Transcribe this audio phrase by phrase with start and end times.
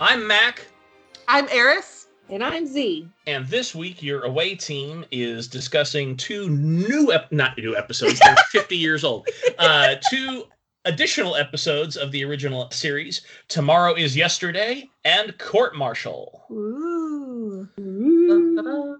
[0.00, 0.66] I'm Mac,
[1.28, 2.08] I'm Eris.
[2.30, 3.06] And I'm Z.
[3.26, 8.34] and this week your away team is discussing two new, ep- not new episodes, they're
[8.50, 10.44] 50 years old, uh, two
[10.86, 13.20] additional episodes of the original series.
[13.48, 16.44] Tomorrow is Yesterday and Court Martial.
[16.50, 17.33] Ooh.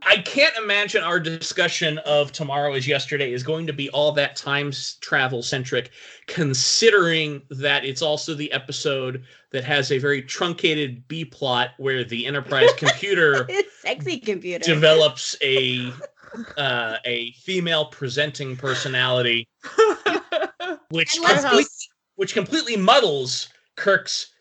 [0.06, 4.36] I can't imagine our discussion of Tomorrow is Yesterday is going to be all that
[4.36, 5.90] time travel centric,
[6.26, 12.26] considering that it's also the episode that has a very truncated B plot where the
[12.26, 13.48] Enterprise computer
[13.80, 14.64] sexy computer.
[14.64, 15.92] develops a
[16.56, 19.48] uh, a female presenting personality,
[20.90, 21.64] which be-
[22.16, 24.32] which completely muddles Kirk's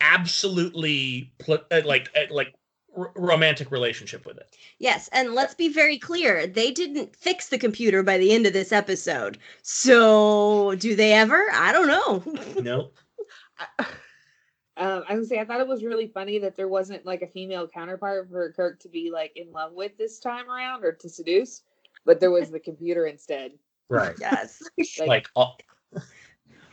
[0.00, 2.54] absolutely pl- uh, like uh, like
[2.98, 4.56] r- romantic relationship with it.
[4.78, 6.46] Yes, and let's be very clear.
[6.46, 9.38] They didn't fix the computer by the end of this episode.
[9.62, 11.46] So, do they ever?
[11.52, 12.22] I don't know.
[12.62, 12.90] No,
[14.80, 17.22] Um, I was gonna say I thought it was really funny that there wasn't like
[17.22, 20.92] a female counterpart for Kirk to be like in love with this time around or
[20.92, 21.62] to seduce,
[22.04, 23.52] but there was the computer instead.
[23.88, 24.14] right?
[24.20, 24.62] yes.
[25.00, 25.58] Like, Like all,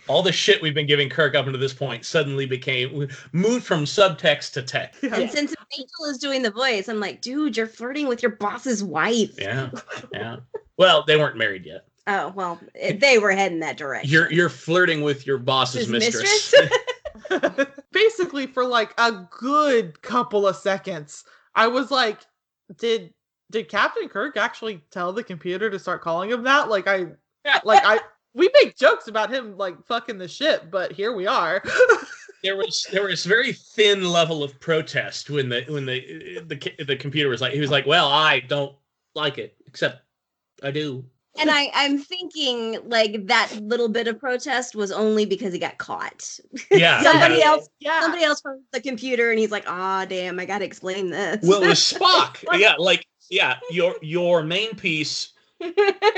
[0.08, 3.86] all the shit we've been giving Kirk up until this point suddenly became moved from
[3.86, 5.04] subtext to text.
[5.04, 8.84] And since Angel is doing the voice, I'm like, dude, you're flirting with your boss's
[8.84, 9.34] wife.
[9.38, 9.72] Yeah,
[10.14, 10.38] yeah.
[10.78, 11.88] Well, they weren't married yet.
[12.08, 12.60] Oh, well,
[13.00, 14.12] they were heading that direction.
[14.12, 16.54] You're you're flirting with your boss's His mistress.
[16.54, 17.68] mistress?
[17.92, 21.24] Basically, for like a good couple of seconds,
[21.56, 22.20] I was like,
[22.78, 23.14] "Did
[23.50, 27.08] did Captain Kirk actually tell the computer to start calling him that?" Like I,
[27.64, 28.00] like I,
[28.36, 31.64] we make jokes about him like fucking the shit, but here we are.
[32.44, 36.96] there was there was very thin level of protest when the when the the the
[36.96, 38.76] computer was like he was like well I don't
[39.16, 40.02] like it except
[40.62, 41.06] I do
[41.38, 45.78] and I, I'm thinking like that little bit of protest was only because he got
[45.78, 46.40] caught.
[46.72, 47.46] yeah Somebody yeah.
[47.48, 51.10] else, yeah, somebody else from the computer, and he's like, "Ah, damn, I gotta explain
[51.10, 55.34] this." well it was Spock yeah like yeah your your main piece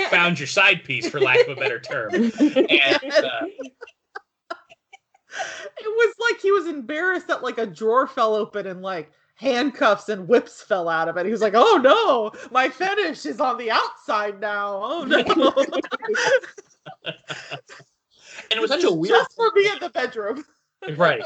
[0.09, 3.45] found your side piece for lack of a better term and uh,
[5.79, 10.09] it was like he was embarrassed that like a drawer fell open and like handcuffs
[10.09, 11.25] and whips fell out of it.
[11.25, 14.81] He was like, "Oh no, my fetish is on the outside now.
[14.83, 15.17] Oh no."
[18.51, 20.43] and it was such a weird just for me in the bedroom.
[20.95, 21.23] right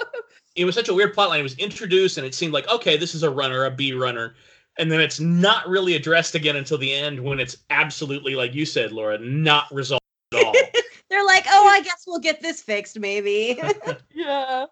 [0.55, 3.13] it was such a weird plotline it was introduced and it seemed like okay this
[3.13, 4.35] is a runner a B runner
[4.77, 8.65] and then it's not really addressed again until the end when it's absolutely like you
[8.65, 10.53] said Laura not resolved at all.
[11.09, 13.61] They're like, "Oh, I guess we'll get this fixed, maybe."
[14.13, 14.65] Yeah.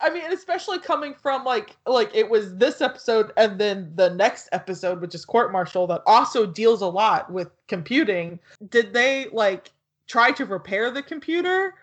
[0.00, 4.48] I mean, especially coming from like like it was this episode and then the next
[4.52, 8.38] episode, which is Court Martial, that also deals a lot with computing.
[8.68, 9.72] Did they like
[10.06, 11.74] try to repair the computer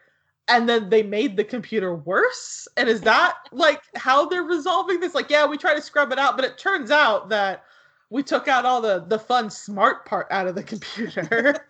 [0.48, 2.68] and then they made the computer worse?
[2.78, 5.16] And is that like how they're resolving this?
[5.16, 7.64] Like, yeah, we try to scrub it out, but it turns out that
[8.10, 11.68] we took out all the the fun smart part out of the computer.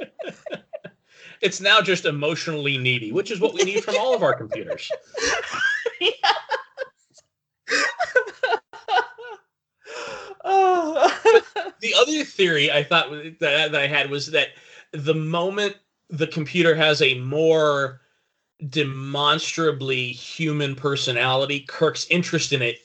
[1.40, 4.90] it's now just emotionally needy, which is what we need from all of our computers.
[10.44, 11.42] oh.
[11.80, 13.08] The other theory I thought
[13.38, 13.38] that,
[13.70, 14.48] that I had was that
[14.90, 15.76] the moment
[16.10, 18.00] the computer has a more
[18.68, 22.78] demonstrably human personality, Kirk's interest in it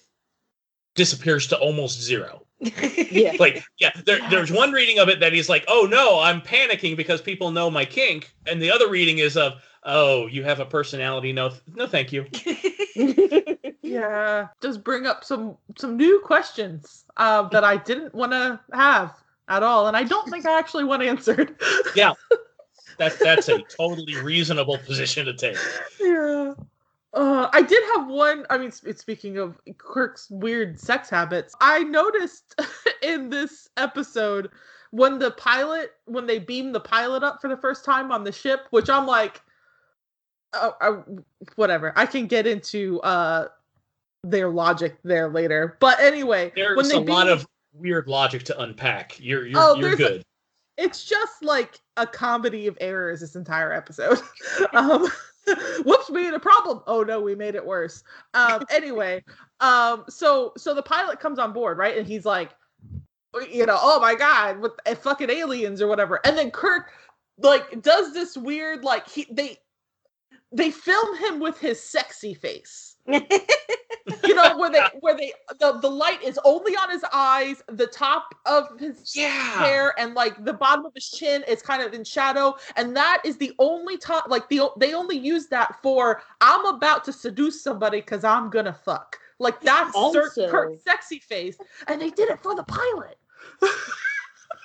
[0.96, 2.46] disappears to almost zero.
[2.60, 3.36] yeah.
[3.40, 6.96] Like, yeah, there, there's one reading of it that he's like, "Oh no, I'm panicking
[6.96, 10.66] because people know my kink," and the other reading is of, "Oh, you have a
[10.66, 11.34] personality.
[11.34, 12.26] No, no, thank you."
[13.84, 19.16] yeah does bring up some some new questions uh, that i didn't want to have
[19.50, 21.56] at all and i don't think i actually want answered
[23.04, 25.58] That's that's a totally reasonable position to take.
[26.00, 26.54] yeah
[27.14, 28.46] uh, I did have one.
[28.50, 32.60] I mean, speaking of Kirk's weird sex habits, I noticed
[33.04, 34.50] in this episode
[34.90, 38.32] when the pilot, when they beam the pilot up for the first time on the
[38.32, 39.42] ship, which I'm like,
[40.54, 41.22] oh, I,
[41.56, 41.94] whatever.
[41.96, 43.50] I can get into uh
[44.24, 45.78] their logic there later.
[45.80, 49.20] But anyway, when There's they a lot of weird logic to unpack.
[49.20, 50.24] You're you're Oh, you're good.
[50.78, 54.20] It's just like a comedy of errors this entire episode.
[54.74, 55.08] um,
[55.84, 56.81] Whoops, we had a problem.
[56.88, 58.04] Oh no, we made it worse.
[58.34, 59.24] Um, anyway,
[59.60, 61.98] um, so so the pilot comes on board, right?
[61.98, 62.52] And he's like,
[63.52, 66.20] you know, oh my god, with uh, fucking aliens or whatever.
[66.25, 66.92] And then Kirk
[67.40, 69.58] like does this weird like he they
[70.52, 72.93] they film him with his sexy face.
[74.26, 77.88] You know, where they where they the, the light is only on his eyes, the
[77.88, 79.30] top of his Yeah.
[79.64, 83.22] hair and like the bottom of his chin is kind of in shadow and that
[83.24, 87.64] is the only time like the they only use that for i'm about to seduce
[87.64, 89.18] somebody because i'm gonna fuck.
[89.40, 91.58] Like that's Sir Also- Kirk's sexy face
[91.88, 93.18] and they did it for the pilot.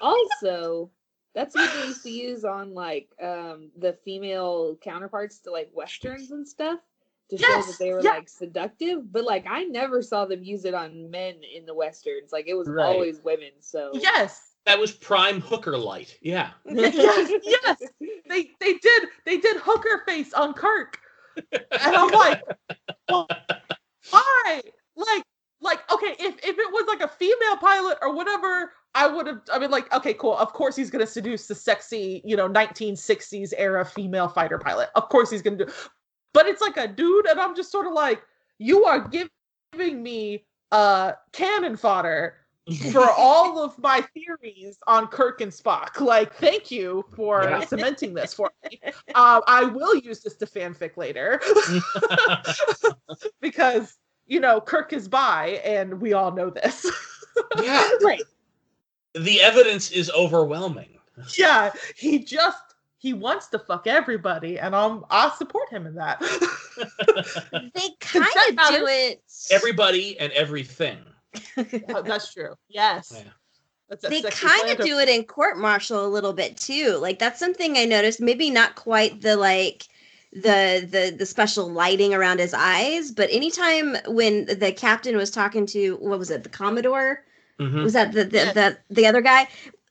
[0.00, 0.90] Also,
[1.34, 6.30] that's what they used to use on like um the female counterparts to like westerns
[6.30, 6.80] and stuff
[7.30, 8.10] to show Yes, that they were yeah.
[8.10, 9.12] like seductive.
[9.12, 12.32] But like I never saw them use it on men in the westerns.
[12.32, 12.86] Like it was Right.
[12.86, 13.50] always women.
[13.60, 16.16] So yes That was prime hooker light.
[16.22, 16.50] Yeah.
[16.66, 17.78] yes yes
[18.28, 20.98] they they did they did hooker face on kirk
[21.52, 22.42] and i'm like
[24.10, 24.60] why
[24.96, 25.22] like
[25.60, 29.40] like okay if if it was like a female pilot or whatever i would have
[29.52, 33.52] i mean like okay cool of course he's gonna seduce the sexy you know 1960s
[33.56, 35.66] era female fighter pilot of course he's gonna do
[36.38, 38.22] but it's like a dude and i'm just sort of like
[38.58, 42.36] you are giving me uh cannon fodder
[42.92, 46.00] for all of my theories on Kirk and Spock.
[46.02, 47.64] Like, thank you for Yeah.
[47.64, 48.78] cementing this for me.
[49.14, 51.40] Um, I will use this to fanfic later
[53.40, 53.96] because
[54.26, 56.84] you know Kirk is by, and we all know this.
[57.62, 57.88] yeah.
[58.04, 58.20] right.
[59.14, 60.98] The evidence is overwhelming.
[61.38, 62.67] yeah, he just
[62.98, 66.20] he wants to fuck everybody, and I'm I support him in that.
[67.74, 68.26] they kind
[68.58, 69.22] of do it.
[69.50, 70.98] Everybody and everything.
[71.90, 72.54] Oh, that's true.
[72.68, 73.30] Yes, Yeah.
[73.88, 77.38] that's they kind of do it in court martial a little bit too like that's
[77.38, 79.84] something i noticed maybe not quite the like
[80.32, 85.64] the the the special lighting around his eyes but anytime when the captain was talking
[85.66, 87.22] to what was it the commodore
[87.60, 87.82] Mhm.
[87.82, 88.54] was that the the, Yes.
[88.54, 89.48] the the other guy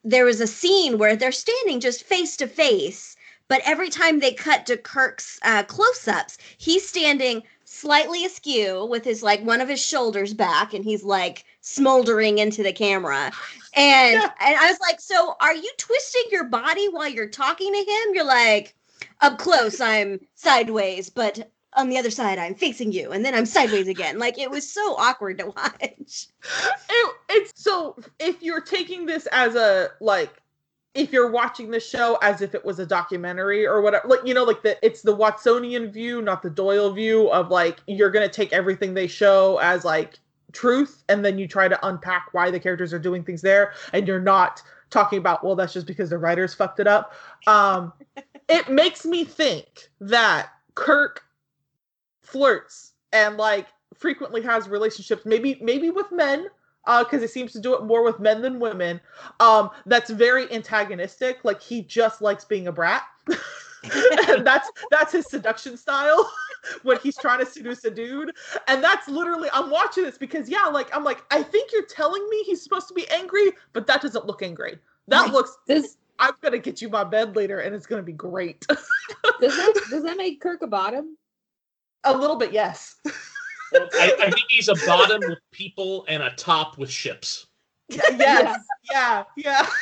[0.08, 3.16] there was a scene where they're standing just face to face
[3.50, 9.22] but every time they cut to kirk's uh, close-ups he's standing slightly askew with his
[9.22, 13.32] like one of his shoulders back and he's like smoldering into the camera
[13.74, 14.32] and Yeah.
[14.40, 18.14] and i was like so are you twisting your body while you're talking to him
[18.14, 18.74] you're like
[19.20, 23.46] up close i'm sideways but on the other side i'm facing you and then i'm
[23.46, 24.20] sideways again.
[24.20, 26.28] Like it was so awkward to watch.
[26.90, 30.42] It, it's so if you're taking this as a like
[30.94, 34.34] if you're watching the show as if it was a documentary or whatever like you
[34.34, 38.30] know like the it's the watsonian view not the doyle view of like you're gonna
[38.30, 40.20] take everything they show as like
[40.54, 44.08] truth and then you try to unpack why the characters are doing things there and
[44.08, 47.14] you're not talking about well that's just because the writers fucked it up.
[47.46, 47.94] Um
[48.48, 51.27] it makes me think that kirk
[52.28, 56.48] flirts and like frequently has relationships maybe maybe with men
[57.00, 59.00] because he seems to do it more with men than women
[59.40, 61.40] um that's very antagonistic.
[61.44, 63.04] Like he just likes being a brat.
[64.30, 66.30] And that's that's his seduction style
[66.84, 68.34] when he's trying to seduce a dude.
[68.68, 72.28] And that's literally i'm watching this because yeah like i'm like i think you're telling
[72.30, 74.78] me he's supposed to be angry but that doesn't look angry.
[75.08, 78.66] That looks Does i'm gonna get you my bed later and it's gonna be great.
[79.42, 81.18] Does that does that make Kirk a bottom?
[82.04, 82.96] A little bit yes
[83.74, 87.48] I, I think he's a bottom with people and a top with ships.
[87.90, 88.60] yes
[88.92, 89.68] yeah yeah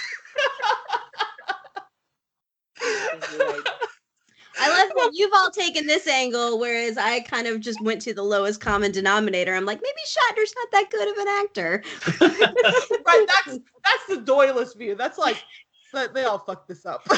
[4.58, 8.14] I love that you've all taken this angle, whereas I kind of just went to
[8.14, 9.54] the lowest common denominator.
[9.54, 11.84] I'm like, maybe Shatner's not that good of an actor.
[13.06, 15.44] right that's that's the doylist view that's like that
[16.14, 17.06] they all fucked this up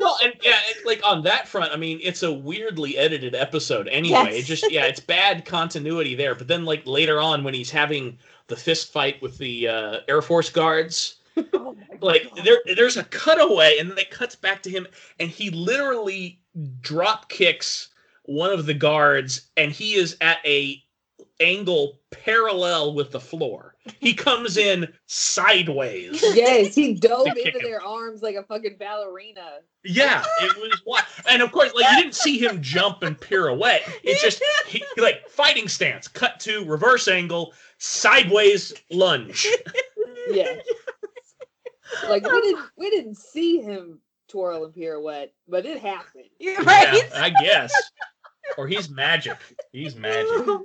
[0.00, 3.88] well, and yeah, and, like on that front, I mean, it's a weirdly edited episode
[3.88, 4.38] anyway.
[4.38, 6.34] It just yeah, it's bad continuity there.
[6.34, 10.22] But then like later on when he's having the fist fight with the uh, Air
[10.22, 11.18] Force guards,
[11.52, 12.44] Oh like God.
[12.44, 14.86] there there's a cutaway and then it cuts back to him
[15.20, 16.40] and he literally
[16.80, 17.88] drop kicks
[18.24, 20.82] one of the guards and he is at a
[21.40, 23.74] angle parallel with the floor.
[24.00, 26.22] He comes in sideways.
[26.34, 27.62] Yes, he dove into him.
[27.62, 29.58] their arms like a fucking ballerina.
[29.84, 31.04] Yeah, it was wild.
[31.28, 33.82] And of course, like you didn't see him jump and pirouette.
[34.02, 39.46] It's just he, like fighting stance, cut to reverse angle, sideways lunge.
[40.30, 40.56] Yeah.
[42.08, 46.24] Like we didn't we didn't see him twirl and pirouette, but it happened.
[46.64, 46.92] Right.
[46.92, 47.72] Yeah, I guess.
[48.56, 49.38] Or he's magic.
[49.72, 50.30] He's magic.
[50.46, 50.64] Oh,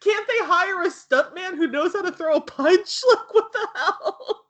[0.00, 3.02] Can't they hire a stuntman who knows how to throw a punch?
[3.14, 4.46] Like, what the hell?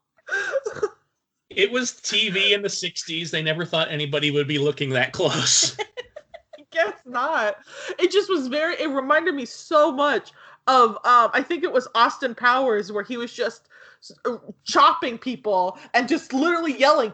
[1.51, 3.31] It was TV in the 60s.
[3.31, 5.77] They never thought anybody would be looking that close.
[5.79, 7.59] I guess not.
[7.99, 8.75] It just was very.
[8.81, 10.33] It reminded me so much
[10.67, 10.93] of.
[11.05, 13.69] Um, I think it was Austin Powers where he was just
[14.25, 17.13] Uh, chopping people and just literally yelling,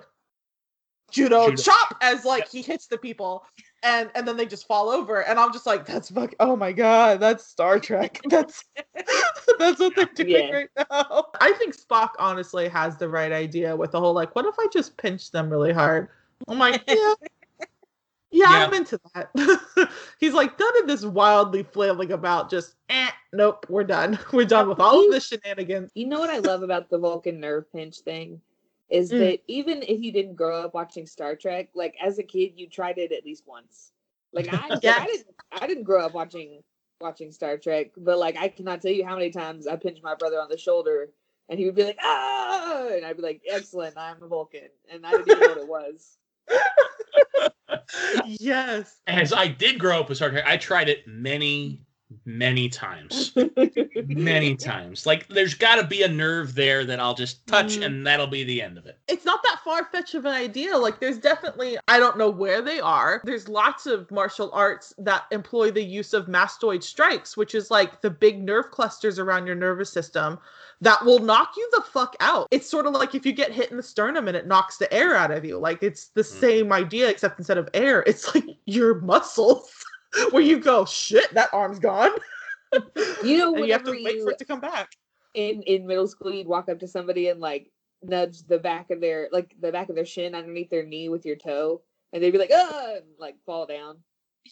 [1.11, 1.63] "Judo, Judo.
[1.63, 2.49] chop!" as like Yep.
[2.53, 3.45] he hits the people,
[3.83, 5.23] and and then they just fall over.
[5.23, 6.35] And I'm just like, "That's fuck.
[6.41, 8.21] Oh my god, that's Star Trek.
[8.29, 8.65] That's
[9.59, 10.51] that's what they're doing Yeah.
[10.51, 14.47] right now." I think Spock honestly has the right idea with the whole like, "What
[14.47, 16.09] if I just pinch them really hard?"
[16.49, 17.15] I'm like, yeah.
[18.31, 18.67] Yeah, Yeah.
[18.67, 19.91] I'm into that.
[20.21, 24.19] He's like, none of this wildly flailing about, just, eh, nope, we're done.
[24.33, 25.91] We're done with all of this shenanigans.
[25.95, 28.41] You know what I love about the Vulcan nerve pinch thing
[28.89, 29.19] is Mm.
[29.19, 32.69] that even if you didn't grow up watching Star Trek, like as a kid, you
[32.69, 33.93] tried it at least once.
[34.33, 35.01] Like I, Yes.
[35.01, 35.27] I didn't,
[35.63, 36.63] I didn't grow up watching
[37.01, 40.15] watching Star Trek, but like I cannot tell you how many times I pinched my
[40.15, 41.09] brother on the shoulder,
[41.49, 45.07] and he would be like, ah, and I'd be like, excellent, I'm a Vulcan, and
[45.07, 46.19] I didn't even know what it was.
[48.27, 49.01] Yes.
[49.07, 51.83] As I did grow up with Star Trek, I tried it many,
[52.25, 53.33] many times.
[54.07, 55.07] many times.
[55.07, 57.87] Like, there's got to be a nerve there that I'll just touch, Mhm.
[57.87, 58.99] and that'll be the end of it.
[59.09, 60.77] It's not that far fetched of an idea.
[60.77, 63.21] Like, there's definitely, I don't know where they are.
[63.25, 68.01] There's lots of martial arts that employ the use of mastoid strikes, which is like
[68.01, 70.39] the big nerve clusters around your nervous system
[70.83, 72.49] that will knock you the fuck out.
[72.51, 74.91] It's sort of like if you get hit in the sternum and it knocks the
[74.93, 75.59] air out of you.
[75.59, 76.41] Like it's the Mm.
[76.41, 79.71] same idea, except instead of air, it's like your muscles
[80.31, 82.11] where you go, shit, that arm's gone.
[83.25, 84.91] You know, you have to wait you- for it to come back.
[85.35, 87.71] in in middle school you'd walk up to somebody and like
[88.03, 91.27] nudge the back of their like the back of their shin underneath their knee with
[91.27, 93.99] your toe and they'd be like ah and like fall down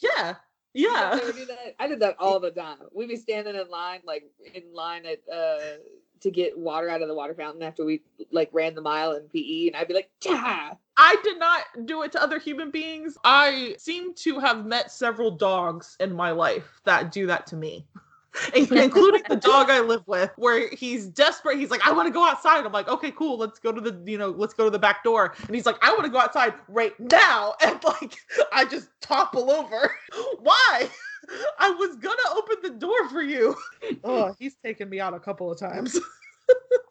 [0.01, 0.35] Yeah.
[0.73, 1.17] You Yeah.
[1.33, 1.75] do that?
[1.79, 4.23] i did that all the time we'd be standing in line like
[4.53, 5.77] in line at uh
[6.21, 9.23] to get water out of the water fountain after we like ran the mile in
[9.29, 10.77] pe and i'd be like Cha!
[11.01, 13.17] I did not do it to other human beings.
[13.23, 17.87] I seem to have met several dogs in my life that do that to me.
[18.53, 21.57] Including the dog I live with, where he's desperate.
[21.57, 22.65] He's like, I want to go outside.
[22.65, 23.37] I'm like, okay, cool.
[23.37, 25.33] Let's go to the, you know, let's go to the back door.
[25.47, 27.53] And he's like, I want to go outside right now.
[27.63, 28.17] And like,
[28.51, 29.95] I just topple over.
[30.39, 30.89] Why?
[31.59, 33.55] I was gonna open the door for you.
[34.03, 35.99] Oh, he's taken me out a couple of times.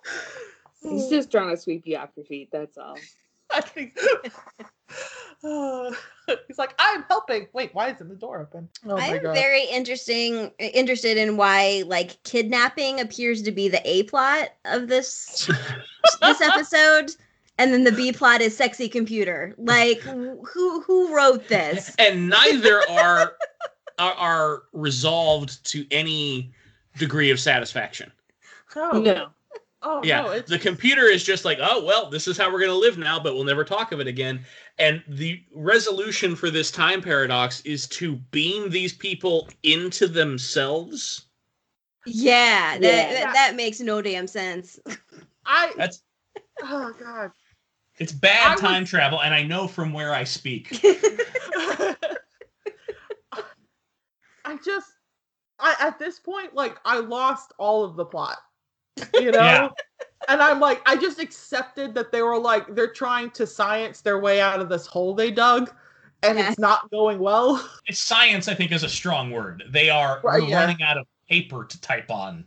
[0.83, 2.97] he's just trying to sweep you off your feet that's all
[3.50, 3.99] I think.
[5.45, 5.90] Uh,
[6.49, 7.47] he's like, I'm helping.
[7.52, 8.68] Wait, why isn't the door open?
[8.87, 14.50] Oh I'm very interesting interested in why like kidnapping appears to be the A plot
[14.64, 15.49] of this
[16.21, 17.12] this episode.
[17.61, 19.54] And then the B plot is sexy computer.
[19.59, 21.95] Like who who wrote this?
[21.99, 23.35] And neither are,
[23.99, 26.52] are are resolved to any
[26.97, 28.11] degree of satisfaction.
[28.76, 29.28] Oh, no
[29.81, 32.59] Oh yeah, no, it's the computer is just like, oh well, this is how we're
[32.59, 34.45] gonna live now, but we'll never talk of it again.
[34.81, 41.26] And the resolution for this time paradox is to beam these people into themselves.
[42.07, 43.12] Yeah, that Yeah.
[43.25, 44.81] that, that makes no damn sense.
[45.47, 45.73] I.
[45.76, 46.02] That's
[46.64, 47.31] Oh god.
[47.99, 50.85] it's bad I was- time travel, and I know from where I speak.
[54.49, 54.88] I just,
[55.59, 58.38] I at this point, like, I lost all of the plot.
[59.14, 59.38] You know.
[59.38, 59.69] Yeah.
[60.28, 64.19] And I'm like, I just accepted that they were like, they're trying to science their
[64.19, 65.73] way out of this hole they dug,
[66.23, 66.49] and Yeah.
[66.50, 67.64] it's not going well.
[67.87, 69.62] It's science, I think, is a strong word.
[69.71, 70.59] They are Right, yeah.
[70.61, 72.45] running out of paper to type on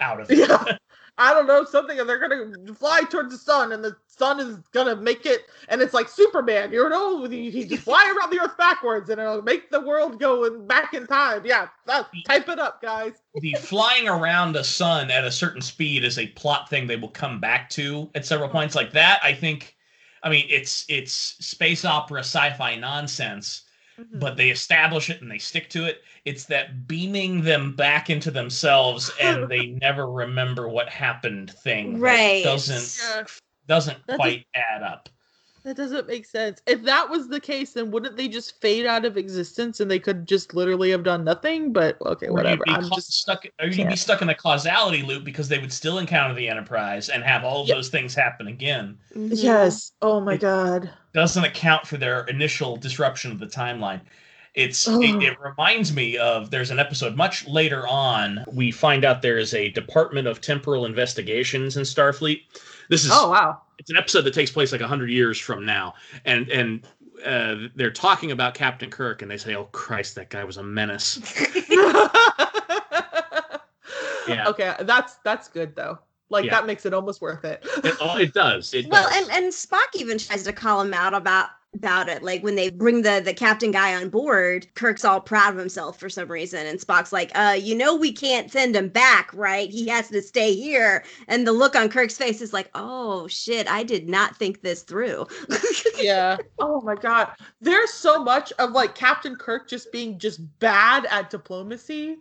[0.00, 0.38] out of it.
[0.38, 0.76] Yeah.
[1.16, 4.56] I don't know, something, and they're gonna fly towards the sun, and the sun is
[4.72, 8.40] gonna make it, and it's like Superman, you know, he, he just fly around the
[8.40, 11.42] earth backwards, and it'll make the world go in, back in time.
[11.44, 13.12] Yeah, uh, that, type it up, guys.
[13.34, 17.08] the flying around the sun at a certain speed is a plot thing they will
[17.08, 19.76] come back to at several points like that i think
[20.22, 23.63] i mean it's it's space opera sci-fi nonsense
[24.00, 24.18] Mm-hmm.
[24.18, 28.32] but they establish it and they stick to it it's that beaming them back into
[28.32, 32.42] themselves and they never remember what happened thing Right.
[32.42, 33.24] doesn't Yeah.
[33.68, 35.08] doesn't That's a- quite add up
[35.64, 36.60] That doesn't make sense.
[36.66, 39.98] If that was the case, then wouldn't they just fade out of existence and they
[39.98, 41.72] could just literally have done nothing?
[41.72, 42.62] But okay, whatever.
[42.66, 43.46] You'd be I'm just stuck.
[43.58, 43.98] Or you'd be can't.
[43.98, 47.62] stuck in a causality loop because they would still encounter the Enterprise and have all
[47.62, 47.76] of Yep.
[47.78, 48.98] those things happen again.
[49.16, 49.30] Mhm.
[49.32, 49.92] yes.
[50.02, 50.90] Oh my It- god.
[51.14, 54.00] doesn't account for their initial disruption of the timeline.
[54.54, 55.00] It's Oh.
[55.00, 58.44] it, it reminds me of there's an episode much later on.
[58.52, 62.42] We find out there is a Department of Temporal Investigations in Starfleet.
[62.88, 63.60] This is Oh wow.
[63.78, 66.86] it's an episode that takes place like 100 years from now and and
[67.24, 70.62] uh, they're talking about captain kirk and they say oh christ that guy was a
[70.62, 71.18] menace
[74.26, 74.48] Yeah.
[74.48, 75.98] Okay, that's that's good though.
[76.30, 76.52] Like Yeah.
[76.52, 77.62] that makes it almost worth it.
[77.84, 79.28] it, oh, it does it Well, does.
[79.28, 82.22] and, and Spock even tries to call him out about about it.
[82.22, 85.98] Like when they bring the the captain guy on board, Kirk's all proud of himself
[85.98, 89.70] for some reason, and Spock's like, "Uh, you know we can't send him back, right?
[89.70, 93.70] He has to stay here." And the look on Kirk's face is like, "Oh shit,
[93.70, 95.26] I did not think this through."
[95.98, 96.36] yeah.
[96.58, 97.28] Oh my god.
[97.60, 102.16] There's so much of like Captain Kirk just being just bad at diplomacy.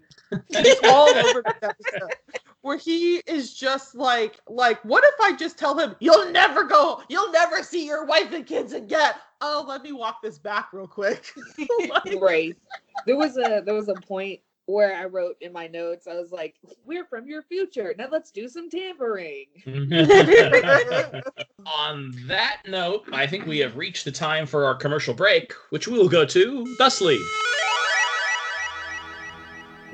[0.49, 2.13] It's all over this episode.
[2.63, 7.01] Where he is just like, like, what if I just tell him, you'll never go,
[7.09, 9.13] you'll never see your wife and kids again.
[9.41, 11.33] Oh, let me walk this back real quick.
[11.89, 12.55] Like, right.
[13.05, 16.31] There was a there was a point where I wrote in my notes, I was
[16.31, 16.55] like,
[16.85, 17.93] "We're from your future.
[17.97, 19.47] Now let's do some tampering."
[21.65, 25.87] on that note i think we have reached the time for our commercial break which
[25.87, 27.17] we will go to thusly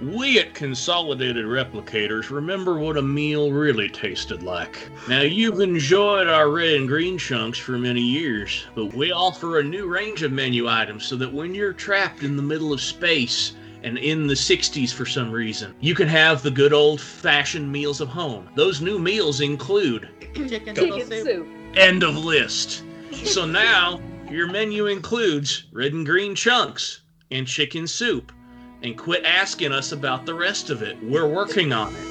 [0.02, 4.90] We at Consolidated Replicators remember what a meal really tasted like.
[5.10, 9.64] Now, you've enjoyed our red and green chunks for many years, but we offer a
[9.64, 13.56] new range of menu items so that when you're trapped in the middle of space
[13.84, 18.00] and in the 60s for some reason, you can have the good old fashioned meals
[18.00, 18.48] of home.
[18.56, 21.26] Those new meals include chicken Chicken soup.
[21.26, 21.48] soup.
[21.76, 22.84] end of list.
[23.12, 24.00] So now
[24.32, 27.02] your menu includes red and green chunks
[27.32, 28.32] and chicken soup.
[28.82, 30.98] And quit asking us about the rest of it.
[31.04, 32.06] We're working on it.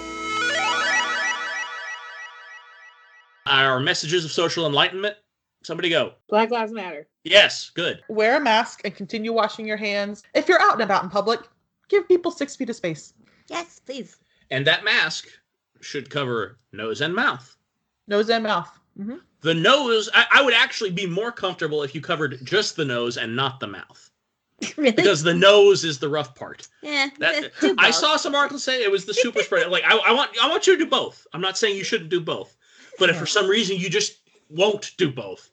[3.46, 5.16] Our messages of social enlightenment.
[5.62, 6.12] Somebody go.
[6.28, 7.08] Black Lives Matter.
[7.24, 8.02] Yes, good.
[8.08, 10.22] Wear a mask and continue washing your hands.
[10.34, 11.40] If you're out and about in public,
[11.88, 13.14] give people six feet of space.
[13.48, 14.16] yes, please.
[14.50, 15.26] And that mask
[15.80, 17.56] should cover nose and mouth.
[18.06, 18.70] Nose and mouth.
[18.96, 22.84] hmm The nose, I, I would actually be more comfortable if you covered just the
[22.84, 24.10] nose and not the mouth.
[24.76, 24.92] really?
[24.92, 26.66] Because the nose is the rough part.
[26.82, 29.68] yeah, That, I saw some articles say it was the super spreader.
[29.68, 31.26] Like I, I want I want you to do both.
[31.32, 32.56] I'm not saying you shouldn't do both,
[32.98, 34.18] but if for some reason you just
[34.50, 35.50] won't do both,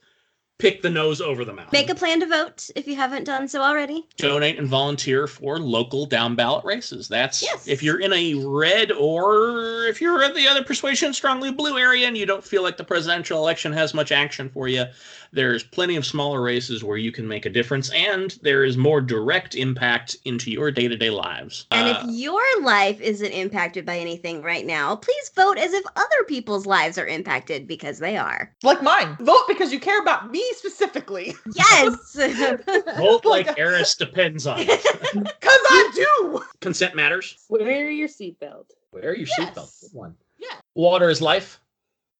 [0.58, 1.72] pick the nose over the mouth.
[1.72, 4.08] Make a plan to vote if you haven't done so already.
[4.18, 7.08] Donate and volunteer for local down ballot races.
[7.08, 7.68] That's Yes.
[7.68, 12.08] if you're in a red or if you're in the other persuasion strongly blue area
[12.08, 14.86] and you don't feel like the presidential election has much action for you.
[15.34, 19.02] There's plenty of smaller races where you can make a difference, and there is more
[19.02, 21.66] direct impact into your day to day lives.
[21.72, 25.84] And Uh, if your life isn't impacted by anything right now, please vote as if
[25.98, 28.54] other people's lives are impacted because they are.
[28.64, 29.18] Like mine.
[29.20, 31.36] Vote because you care about me specifically.
[31.54, 32.16] Yes.
[32.98, 34.60] Vote like Eris depends on.
[34.60, 34.84] Because
[35.24, 36.44] I do.
[36.62, 37.38] Consent matters.
[37.50, 38.66] Wear your seatbelt.
[38.92, 39.40] Wear your Yes.
[39.40, 39.82] seatbelt.
[39.82, 40.16] Good one.
[40.38, 40.56] Yeah.
[40.76, 41.60] Water is life.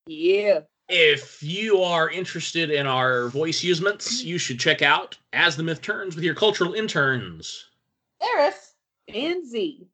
[0.06, 0.60] Yeah.
[0.88, 5.82] If you are interested in our voice usements, you should check out As the Myth
[5.82, 7.64] Turns with your cultural interns.
[8.22, 8.74] Eris.
[9.12, 9.86] And Z.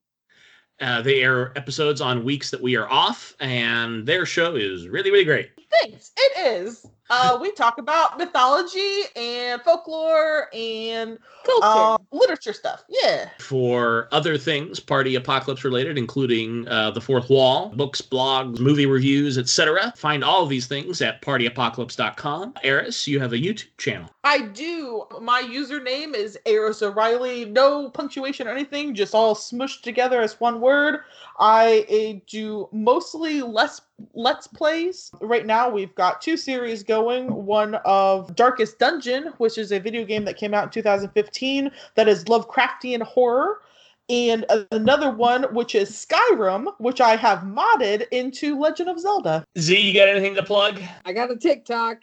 [0.80, 5.10] Uh, they air episodes on weeks that we are off, and their show is really,
[5.10, 5.50] really great.
[5.80, 6.12] Thanks.
[6.16, 6.86] It is.
[7.10, 11.60] Uh, we talk about mythology and folklore and Culture.
[11.62, 12.84] uh, literature stuff.
[12.88, 13.28] Yeah.
[13.38, 19.36] For other things, party apocalypse related, including uh, the Fourth Wall, books, blogs, movie reviews,
[19.36, 22.54] etc., find all of these things at partyapocalypse.com.
[22.62, 24.08] Eris, you have a YouTube channel.
[24.24, 25.04] I do.
[25.20, 27.44] My username is Eris O'Reilly.
[27.44, 31.00] No punctuation or anything, just all smushed together as one word.
[31.38, 33.80] I uh, do mostly less
[34.14, 35.10] let's plays.
[35.20, 37.32] Right now, we've got two series going.
[37.32, 42.08] One of Darkest Dungeon, which is a video game that came out in 2015 that
[42.08, 43.60] is Lovecraftian horror.
[44.08, 49.44] And another one, which is Skyrim, which I have modded into Legend of Zelda.
[49.58, 50.80] Z, you got anything to plug?
[51.04, 51.98] I got a TikTok.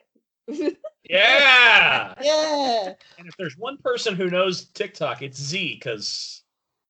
[1.09, 2.13] Yeah!
[2.21, 2.93] Yeah.
[3.17, 6.43] And if there's one person who knows TikTok, it's Z, because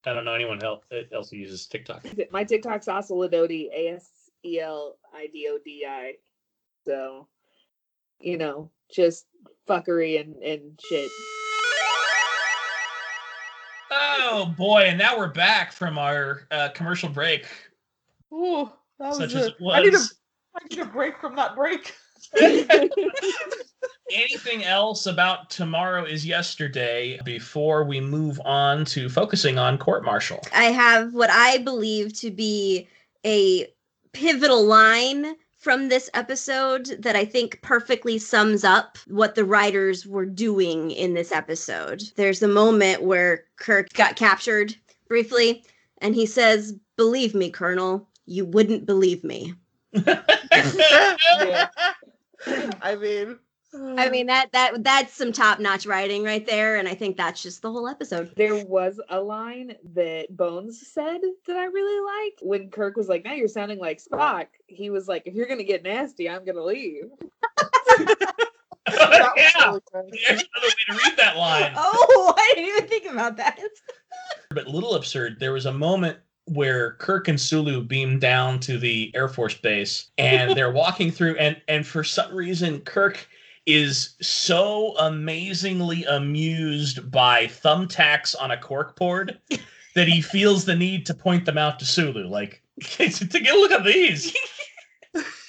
[0.05, 2.05] I don't know anyone else, else who uses TikTok.
[2.29, 4.09] My TikTok's Aselidodi, A S
[4.45, 6.13] E L I D O D I.
[6.85, 7.27] So,
[8.19, 9.25] you know, just
[9.67, 11.11] fuckery and, and shit.
[13.91, 17.45] Oh boy, and now we're back from our uh, commercial break.
[18.31, 20.15] Ooh, that was, Such a- as it I need a was.
[20.55, 21.93] I need a break from that break.
[24.11, 30.39] Anything else about tomorrow is yesterday before we move on to focusing on court martial?
[30.53, 32.87] I have what I believe to be
[33.25, 33.67] a
[34.13, 40.25] pivotal line from this episode that I think perfectly sums up what the writers were
[40.25, 42.03] doing in this episode.
[42.15, 44.75] There's a moment where Kirk got captured
[45.07, 45.63] briefly,
[45.97, 49.53] and he says, Believe me, Colonel, you wouldn't believe me.
[51.41, 51.67] Yeah.
[52.81, 53.37] I mean,
[53.73, 54.09] I uh.
[54.09, 57.71] mean that that that's some top-notch writing right there, and I think that's just the
[57.71, 58.33] whole episode.
[58.35, 63.23] There was a line that Bones said that I really liked when Kirk was like,
[63.25, 66.63] "Now you're sounding like Spock." He was like, "If you're gonna get nasty, I'm gonna
[66.63, 67.09] leave."
[68.91, 69.77] yeah.
[69.93, 70.19] really.
[70.27, 71.73] There's another way to read that line.
[71.75, 73.59] Oh, I didn't even think about that.
[74.51, 79.11] But little absurd, there was a moment where Kirk and Sulu beam down to the
[79.13, 83.27] Air Force base and they're walking through and and for some reason Kirk
[83.75, 89.37] is so amazingly amused by thumbtacks on a corkboard
[89.95, 93.59] that he feels the need to point them out to Sulu like to get a
[93.59, 94.35] look at these.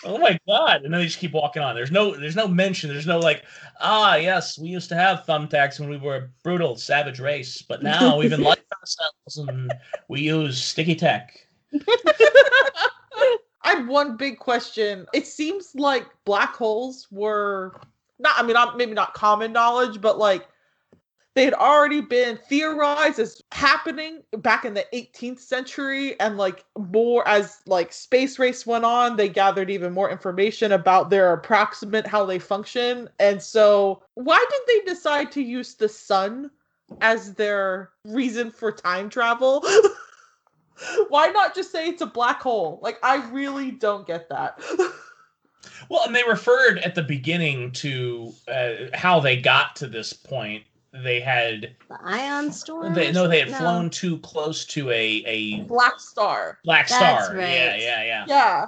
[0.04, 0.76] Oh my god!
[0.76, 1.74] And then they just keep walking on.
[1.74, 2.88] There's no, there's no mention.
[2.88, 3.44] There's no like,
[3.80, 7.82] ah, yes, we used to have thumbtacks when we were a brutal, savage race, but
[7.82, 9.72] now we've enlightened ourselves and
[10.08, 11.46] we use sticky tack.
[13.62, 15.06] I have one big question.
[15.12, 17.78] It seems like black holes were
[18.20, 20.46] not, I mean, not, maybe not common knowledge, but like
[21.34, 26.18] they had already been theorized as happening back in the 18th century.
[26.18, 31.08] And like more as like space race went on, they gathered even more information about
[31.08, 33.08] their approximate how they function.
[33.18, 36.50] And so, why did they decide to use the sun
[37.00, 39.64] as their reason for time travel?
[41.08, 42.80] Why not just say it's a black hole?
[42.82, 44.58] Like, I really don't get that.
[45.88, 50.64] Well, and they referred at the beginning to uh, how they got to this point.
[50.92, 52.94] They had, The ion storm.
[52.94, 53.64] they or no, they had something?
[53.64, 56.58] flown too close to a a Black Star.
[56.64, 57.36] black That's star.
[57.40, 57.80] Yeah, right.
[57.80, 58.24] yeah, yeah.
[58.26, 58.66] Yeah.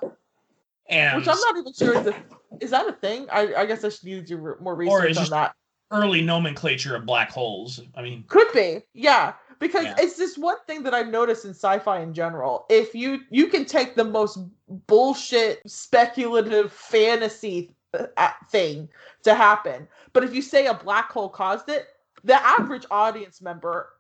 [0.89, 2.15] And Which I'm not even sure is, a,
[2.61, 3.27] is that a thing?
[3.33, 5.55] I, I guess I should need to do more research it's on just- that.
[5.91, 7.81] early nomenclature of black holes.
[7.97, 9.33] I mean, Could be, yeah.
[9.63, 9.95] Because Yeah.
[9.99, 12.67] it's just one thing that I've noticed in sci-fi in general.
[12.69, 14.39] If you you can take the most
[14.89, 17.73] bullshit, speculative fantasy
[18.51, 18.89] thing
[19.23, 21.87] to happen, but if you say a black hole caused it,
[22.25, 23.91] the average audience member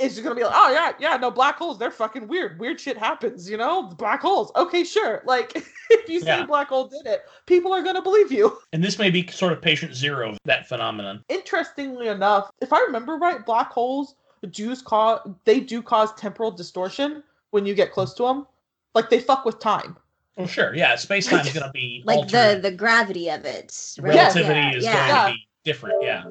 [0.00, 1.78] is just gonna be like, "Oh yeah, yeah, no black holes.
[1.78, 2.58] They're fucking weird.
[2.58, 3.48] Weird shit happens.
[3.48, 4.50] You know, black holes.
[4.56, 5.22] Okay, sure.
[5.26, 5.52] Like
[5.90, 6.46] if you say Yeah.
[6.46, 9.60] black hole did it, people are gonna believe you." and this may be sort of
[9.62, 11.24] patient zero of that phenomenon.
[11.28, 14.14] interestingly enough, if I remember right, black holes
[14.50, 18.46] do cause they do cause temporal distortion when you get close to them.
[18.94, 19.96] Like they fuck with time.
[20.36, 22.62] Well, sure, yeah, space time is going to be like the altered.
[22.62, 23.96] the gravity of it.
[24.00, 24.14] right?
[24.14, 25.08] relativity Yeah, is yeah.
[25.08, 26.02] going to be different.
[26.02, 26.24] Yeah.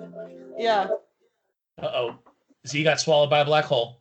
[0.57, 0.87] Yeah.
[1.81, 2.15] Uh oh,
[2.67, 3.99] Z got swallowed by a black hole.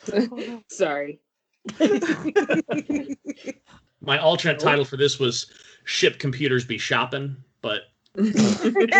[0.68, 1.20] Sorry.
[4.00, 5.46] My alternate title for this was
[5.84, 7.82] "Ship Computers Be Shopping," but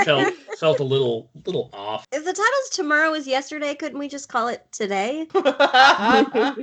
[0.04, 2.06] felt felt a little little off.
[2.12, 5.26] If the title's tomorrow is yesterday, couldn't we just call it today?
[5.34, 6.62] I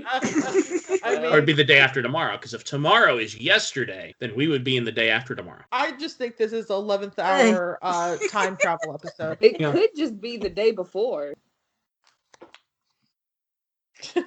[1.04, 4.64] Or it'd be the day after tomorrow, because if tomorrow is yesterday, then we would
[4.64, 5.64] be in the day after tomorrow.
[5.72, 9.38] I just think this is eleventh hour uh, time travel episode.
[9.42, 9.72] It Yeah.
[9.72, 11.34] could just be the day before.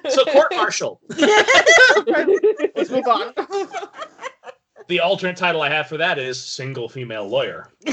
[0.09, 0.99] So, court martial.
[1.17, 3.33] Let's move on.
[4.87, 7.69] The alternate title I have for that is "Single Female Lawyer."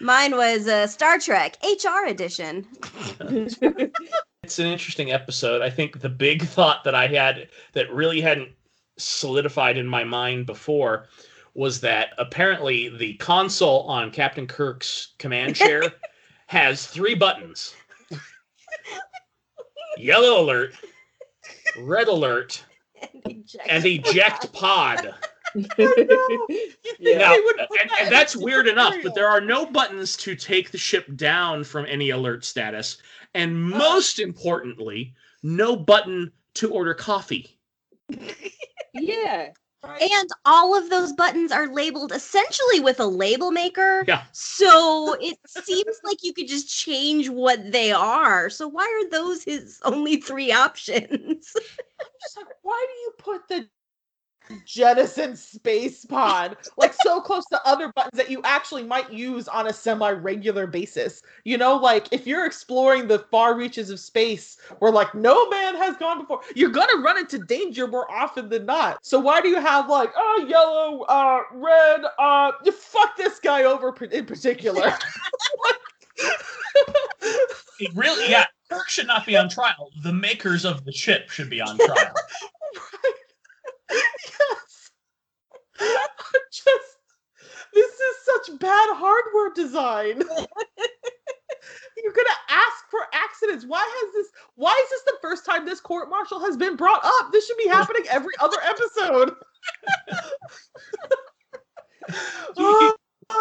[0.00, 2.66] Mine was uh, Star Trek HR edition.
[4.44, 5.62] It's an interesting episode.
[5.62, 8.50] I think the big thought that I had that really hadn't
[8.98, 11.06] solidified in my mind before
[11.54, 15.94] was that apparently the console on Captain Kirk's command chair
[16.46, 17.74] has three buttons
[19.98, 20.74] yellow alert,
[21.78, 22.62] red alert,
[23.68, 25.14] and eject pod.
[26.98, 27.18] Yeah.
[27.18, 30.34] Now, They would and, and that's the weird enough, but there are no buttons to
[30.34, 32.98] take the ship down from any alert status.
[33.34, 33.78] And uh-huh.
[33.78, 37.58] most importantly, no button to order coffee.
[38.94, 39.50] yeah.
[40.00, 44.04] And all of those buttons are labeled essentially with a label maker.
[44.06, 44.24] Yeah.
[44.32, 48.50] So it seems like you could just change what they are.
[48.50, 51.52] So why are those his only three options?
[52.00, 53.68] I'm just like, why do you put the
[54.64, 59.68] jettison space pod like so close to other buttons that you actually might use on
[59.68, 64.92] a semi-regular basis you know like if you're exploring the far reaches of space where
[64.92, 68.98] like no man has gone before you're gonna run into danger more often than not
[69.02, 73.64] so why do you have like oh yellow uh red uh you fuck this guy
[73.64, 74.92] over in particular
[77.80, 79.90] It really, yeah, Kirk should not be on trial.
[80.02, 82.14] The makers of the ship should be on trial.
[83.90, 84.90] yes.
[85.80, 86.06] I
[86.50, 86.94] just
[87.74, 90.18] this is such bad hardware design.
[91.96, 93.64] You're gonna ask for accidents.
[93.66, 94.28] Why has this?
[94.54, 97.32] Why is this the first time this court martial has been brought up?
[97.32, 99.34] This should be happening every other episode.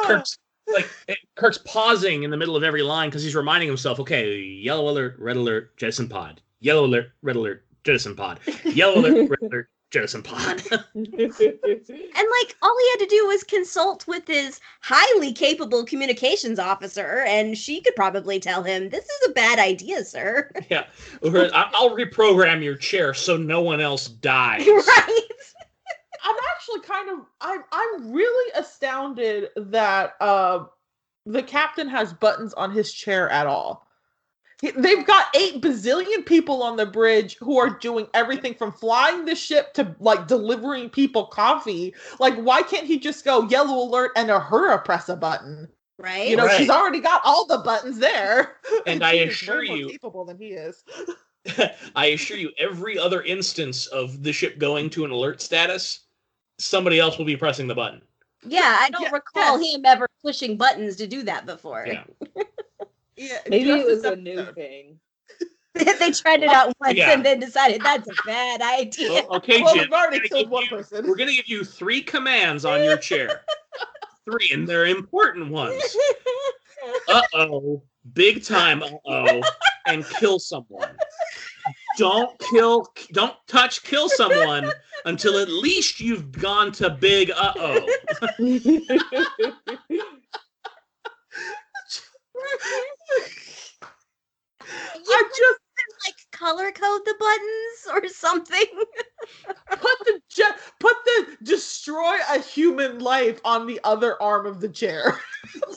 [0.05, 0.37] Kirk's,
[0.69, 0.73] ah.
[0.73, 4.39] like eh, Kirk's pausing in the middle of every line because he's reminding himself, okay,
[4.39, 6.41] yellow alert, red alert, jettison pod.
[6.61, 8.39] Yellow alert, red alert, jettison pod.
[8.63, 10.61] Yellow alert, red alert, jettison pod.
[10.95, 17.23] And like all he had to do was consult with his highly capable communications officer,
[17.27, 20.49] and she could probably tell him, This is a bad idea, sir.
[20.69, 20.85] yeah,
[21.23, 24.65] I- I'll reprogram your chair so no one else dies.
[24.67, 25.19] right?
[26.25, 30.65] I'm actually kind of I'm I'm really astounded that uh
[31.25, 33.87] the captain has buttons on his chair at all.
[34.63, 39.25] He- They've got eight bazillion people on the bridge who are doing everything from flying
[39.25, 41.93] the ship to like delivering people coffee.
[42.19, 45.67] Like, why can't he just go yellow alert and Uhura press a button?
[45.99, 46.29] Right?
[46.29, 48.55] You know, she's already got all the buttons there.
[48.87, 50.81] And I she is assure way more you- capable than he is.
[51.95, 56.05] I assure you, every other instance of the ship going to an alert status,
[56.57, 58.01] somebody else will be pressing the button.
[58.47, 59.75] yeah, I don't Yeah, recall yes.
[59.75, 61.85] him ever pushing buttons to do that before.
[61.85, 62.03] Yeah.
[63.23, 64.99] Yeah, Maybe it was this a new thing.
[65.73, 67.11] they tried it out once Yeah.
[67.11, 69.23] and then decided that's a bad idea.
[69.29, 69.83] O- Okay, Well, Jim.
[69.85, 71.07] we've already we're killed one you- person.
[71.07, 73.41] We're gonna give you three commands on your chair.
[74.25, 75.81] three, and they're important ones.
[77.07, 77.81] Uh oh,
[78.13, 78.83] big time.
[78.83, 79.41] Uh oh,
[79.87, 80.89] and kill someone.
[81.97, 82.87] Don't kill.
[83.13, 83.83] Don't touch.
[83.83, 84.71] Kill someone
[85.05, 87.31] until at least you've gone to big.
[87.31, 87.89] Uh oh.
[88.39, 88.81] you
[95.05, 95.59] I just
[96.05, 96.15] like
[96.53, 98.65] color code the buttons or something.
[99.69, 100.21] put the
[100.79, 105.19] put the destroy a human life on the other arm of the chair.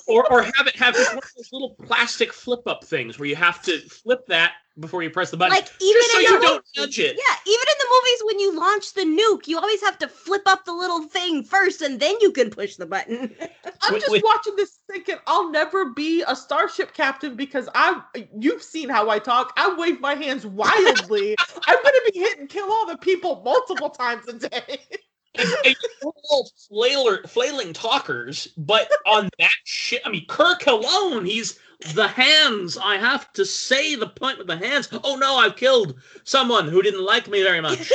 [0.09, 3.37] Or or have it have one of those little plastic flip up things where you
[3.37, 5.55] have to flip that before you press the button.
[5.55, 7.17] like even just so in you don't movies- nudge it.
[7.17, 10.43] Yeah, even in the movies when you launch the nuke, you always have to flip
[10.47, 13.35] up the little thing first and then you can push the button.
[13.83, 14.23] I'm Wait, just wait.
[14.25, 18.03] watching this thinking I'll never be a starship captain because I
[18.39, 19.53] you've seen how I talk.
[19.57, 21.35] I wave my hands wildly.
[21.67, 24.79] I'm gonna be hit and kill all the people multiple times a day.
[25.39, 31.59] and, and all flailer, flailing talkers, but on that shit, I mean, Kirk alone, he's
[31.95, 32.79] the hands.
[32.79, 34.89] I have to say the point with the hands.
[35.05, 35.95] Oh no, I've killed
[36.25, 37.91] someone who didn't like me very much.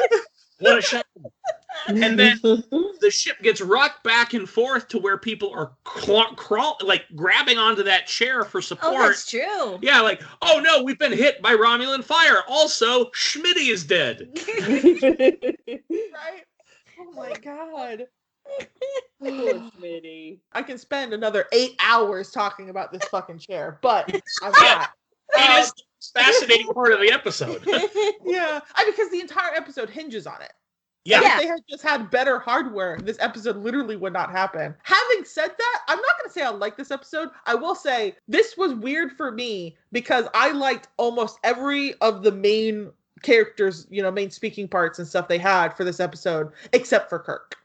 [0.58, 1.02] what a shame.
[1.86, 6.76] And then the ship gets rocked back and forth to where people are craw- crawl,
[6.82, 8.92] like grabbing onto that chair for oh, support.
[8.92, 9.08] oh, support.
[9.08, 9.78] that's true.
[9.82, 12.42] yeah, like, oh no, we've been hit by Romulan fire.
[12.48, 14.28] Also, Schmitty is dead.
[14.58, 16.44] right?
[17.08, 18.06] Oh my god.
[19.20, 19.30] Poor
[19.80, 20.38] Schmitty.
[20.52, 24.08] I can spend another eight hours talking about this fucking chair, but
[24.42, 24.74] I'm Yeah.
[24.74, 24.90] not.
[25.36, 25.72] It um, is
[26.14, 27.64] the fascinating part of the episode.
[28.24, 30.52] Yeah, I, because the entire episode hinges on it.
[31.04, 31.20] Yeah.
[31.22, 31.36] Yeah.
[31.36, 34.74] If they had just had better hardware, this episode literally would not happen.
[34.82, 37.30] Having said that, I'm not going to say I like this episode.
[37.46, 42.32] I will say this was weird for me because I liked almost every of the
[42.32, 42.90] main
[43.22, 47.18] characters, you know, main speaking parts and stuff they had for this episode, except for
[47.18, 47.56] Kirk.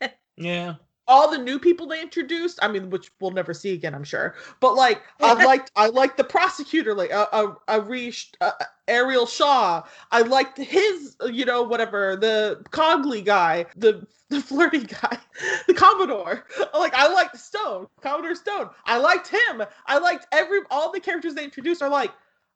[0.36, 0.74] Yeah.
[1.08, 4.36] all the new people they introduced i mean which we'll never see again i'm sure
[4.60, 8.52] but like i liked i liked the prosecutor like uh, uh, uh, Reesh, uh,
[8.86, 14.84] Areel Shaw i liked his uh, you know whatever the cogley guy the the flirty
[14.84, 15.18] guy
[15.66, 20.92] the commodore like i liked stone commodore stone i liked him i liked every all
[20.92, 22.12] the characters they introduced are like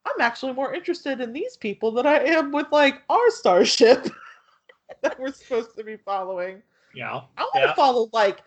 [0.07, 4.09] i'm actually more interested in these people than i am with like our starship
[5.03, 6.63] that we're supposed to be following
[6.95, 7.23] Yeah.
[7.39, 7.75] I want to Yeah.
[7.75, 8.43] follow like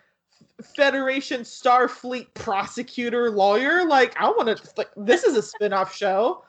[0.74, 3.84] Federation Starfleet prosecutor lawyer.
[3.86, 4.70] Like I want to.
[4.76, 6.44] Like, this is a spin-off show.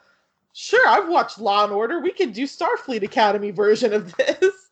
[0.54, 2.00] Sure, I've watched Law and Order.
[2.00, 4.67] We could do Starfleet Academy version of this.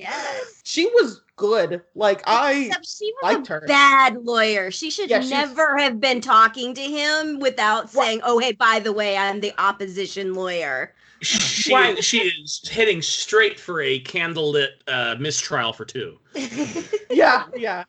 [0.00, 0.60] Yes.
[0.64, 1.82] She was good.
[1.94, 3.60] Like I Except she was liked a her.
[3.66, 4.70] bad lawyer.
[4.70, 8.78] She should Yeah, she's- never have been talking to him without saying, "Oh, hey, by
[8.80, 12.02] the way, I'm the opposition lawyer." She Right.
[12.02, 16.18] she is heading straight for a candlelit uh, mistrial for two.
[17.10, 17.84] yeah, yeah.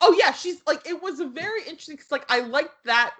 [0.00, 1.96] Oh yeah, she's like it was a very interesting.
[1.96, 3.14] Cause like I liked that,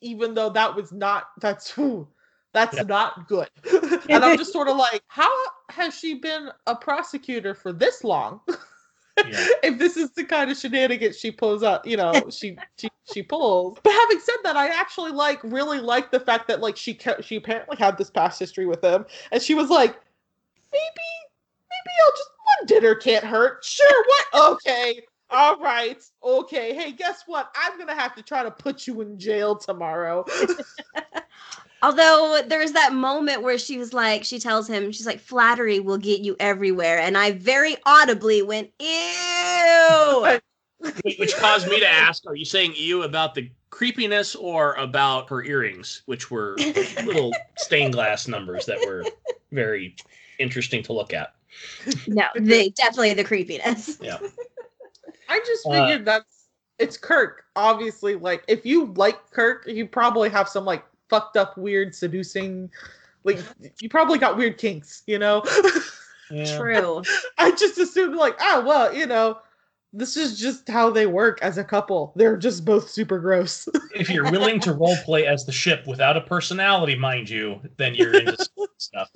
[0.00, 1.28] even though that was not.
[1.40, 2.08] That's whew,
[2.54, 2.84] that's Yeah.
[2.84, 3.50] not good.
[4.08, 5.30] and I'm just sort of like, how
[5.68, 8.40] has she been a prosecutor for this long?
[9.16, 9.46] Yeah.
[9.62, 13.22] if this is the kind of shenanigans she pulls up, you know, she she she
[13.22, 13.78] pulls.
[13.84, 17.22] But having said that, I actually like really like the fact that like she kept,
[17.22, 19.92] she apparently had this past history with him, and she was like,
[20.72, 20.82] maybe
[21.70, 23.64] maybe I'll just one dinner can't hurt.
[23.64, 24.52] Sure, what?
[24.54, 25.00] Okay.
[25.30, 26.02] All right.
[26.24, 26.74] Okay.
[26.74, 27.54] Hey, guess what?
[27.54, 30.24] I'm gonna have to try to put you in jail tomorrow.
[31.84, 35.98] Although there's that moment where she was like, she tells him, she's like, flattery will
[35.98, 36.98] get you everywhere.
[36.98, 40.38] And I very audibly went, ew.
[41.18, 45.44] Which caused me to ask, are you saying you about the creepiness or about her
[45.44, 46.56] earrings, which were
[47.04, 49.04] little stained glass numbers that were
[49.52, 49.94] very
[50.38, 51.34] interesting to look at?
[52.06, 53.98] no, they definitely the creepiness.
[54.00, 54.18] Yeah.
[55.28, 56.46] I just Uh, figured that's
[56.78, 57.44] it's Kirk.
[57.56, 62.70] Obviously, like if you like Kirk, you probably have some like fucked up, weird, seducing.
[63.24, 63.40] Like
[63.80, 65.42] you probably got weird kinks, you know.
[66.56, 67.02] True.
[67.38, 69.38] I just assumed like, oh well, you know,
[69.92, 72.12] this is just how they work as a couple.
[72.16, 73.68] They're just both super gross.
[73.94, 77.94] If you're willing to role play as the ship without a personality, mind you, then
[77.94, 78.36] you're into
[78.78, 79.08] stuff.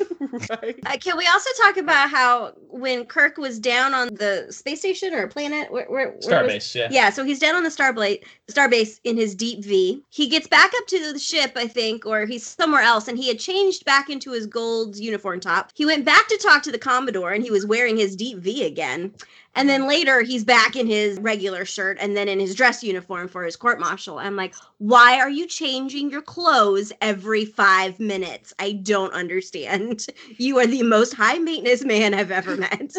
[0.50, 0.78] right.
[0.86, 5.14] Uh, can we also talk about how when Kirk was down on the space station
[5.14, 6.88] or a planet, where, where, where was- Starbase, yeah.
[6.90, 10.02] Yeah, so he's down on the starbase, starbase in his deep V.
[10.10, 13.28] He gets back up to the ship, I think, or he's somewhere else, and he
[13.28, 15.70] had changed back into his gold uniform top.
[15.74, 18.64] He went back to talk to the Commodore, and he was wearing his deep V
[18.64, 19.12] again.
[19.56, 23.26] And then later, he's back in his regular shirt and then in his dress uniform
[23.26, 24.18] for his court martial.
[24.18, 28.52] I'm like, why are you changing your clothes every five minutes?
[28.58, 30.06] I don't understand.
[30.38, 32.94] You are the most high maintenance man I've ever met.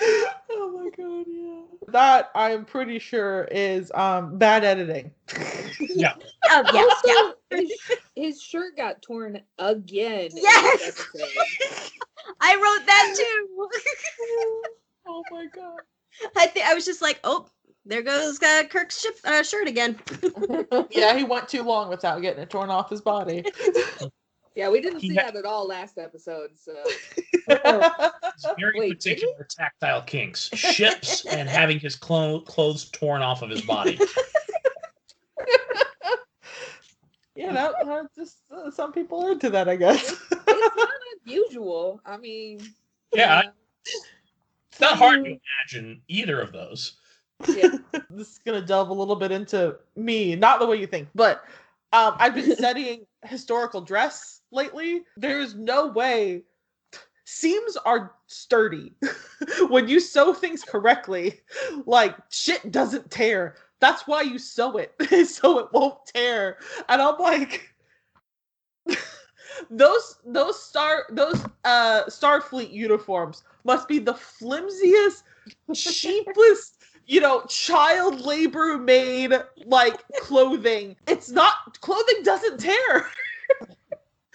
[0.00, 1.60] oh my god, yeah.
[1.88, 5.12] That I'm pretty sure is um bad editing.
[5.36, 6.14] oh, yeah,
[6.50, 6.80] yeah.
[6.80, 7.72] Also, his,
[8.16, 10.30] his shirt got torn again.
[10.34, 11.02] Yes!
[12.40, 13.68] I wrote that too.
[15.08, 15.80] Oh my god.
[16.36, 17.46] I think I was just like, oh,
[17.84, 19.98] there goes uh, Kirk's ship, uh, shirt again.
[20.90, 23.44] Yeah, he went too long without getting it torn off his body.
[24.54, 26.50] yeah, we didn't He see had- that at all last episode.
[26.58, 26.74] So
[27.46, 30.48] It's very Wait, particular tactile kinks.
[30.54, 33.98] Ships and having his clo- clothes torn off of his body.
[37.34, 40.10] you know, uh, just uh, some people are into that, I guess.
[40.30, 40.90] it's not
[41.26, 42.00] unusual.
[42.04, 42.60] I mean,
[43.14, 43.42] Yeah,
[44.78, 45.36] It's not hard to
[45.72, 46.98] imagine either of those.
[47.48, 47.68] yeah.
[48.10, 51.42] this is gonna delve a little bit into me, not the way you think, but
[51.92, 55.02] um, I've been studying historical dress lately.
[55.16, 56.42] There's no way
[57.24, 58.94] seams are sturdy
[59.68, 61.40] when you sew things correctly.
[61.84, 63.56] Like shit doesn't tear.
[63.80, 64.94] That's why you sew it
[65.26, 66.58] so it won't tear.
[66.88, 67.74] And I'm like.
[69.70, 75.24] Those those star those uh Starfleet uniforms must be the flimsiest,
[75.74, 76.74] cheapest
[77.08, 79.32] you know, child labor made
[79.64, 80.94] like clothing.
[81.08, 83.08] It's not clothing doesn't tear.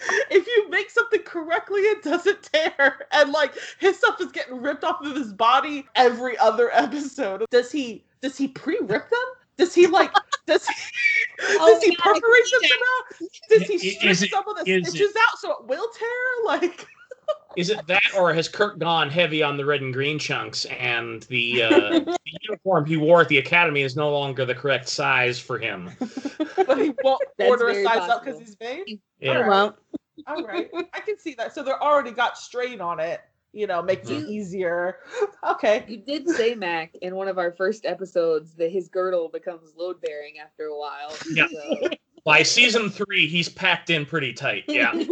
[0.30, 3.06] if you make something correctly, it doesn't tear.
[3.12, 7.44] And like his stuff is getting ripped off of his body every other episode.
[7.50, 9.28] Does he does he pre-rip them?
[9.56, 10.10] Does he like
[10.46, 10.74] does he
[11.42, 13.28] Oh does he my God, I can perforate see them somehow?
[13.50, 15.66] Does he I- strip is it- some of the is it- stitches out so it
[15.66, 16.08] will tear?
[16.46, 16.86] Like
[17.56, 21.22] Is it that, or has Kirk gone heavy on the red and green chunks, and
[21.24, 25.38] the, uh, the uniform he wore at the academy is no longer the correct size
[25.38, 25.88] for him?
[26.66, 28.82] but he won't That's order a very size up because he's vain.
[28.88, 29.48] I Yeah.
[29.48, 29.76] won't.
[30.26, 31.54] All right, I can see that.
[31.54, 33.20] So they're already got strain on it.
[33.54, 34.28] You know, makes it Mhm.
[34.28, 34.98] easier.
[35.44, 35.84] Okay.
[35.86, 40.00] You did say, Mac, in one of our first episodes that his girdle becomes load
[40.00, 41.14] bearing after a while.
[41.30, 41.46] Yeah.
[41.48, 41.88] So-
[42.24, 44.64] By season three, he's packed in pretty tight.
[44.66, 44.92] Yeah.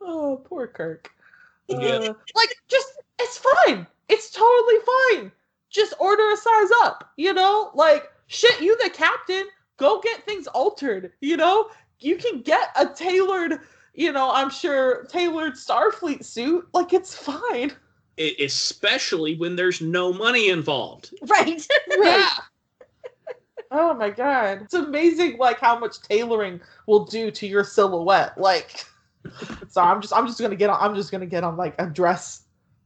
[0.00, 1.10] Oh, poor Kirk.
[1.68, 1.76] Yeah.
[1.78, 3.86] Uh, like, just it's fine.
[4.08, 4.76] It's totally
[5.12, 5.32] fine.
[5.70, 7.10] Just order a size up.
[7.16, 8.60] You know, like shit.
[8.60, 9.44] You the captain.
[9.76, 11.12] Go get things altered.
[11.20, 11.68] You know,
[12.00, 13.60] you can get a tailored.
[13.98, 16.68] You know, I'm sure tailored Starfleet suit.
[16.72, 17.72] Like it's fine.
[18.16, 21.12] E- especially when there's no money involved.
[21.26, 21.66] Right.
[22.00, 22.28] Yeah.
[23.72, 24.62] Oh my god.
[24.62, 28.38] It's amazing like how much tailoring will do to your silhouette.
[28.38, 28.84] Like
[29.68, 31.86] so I'm just I'm just gonna get on I'm just gonna get on like a
[31.86, 32.44] dress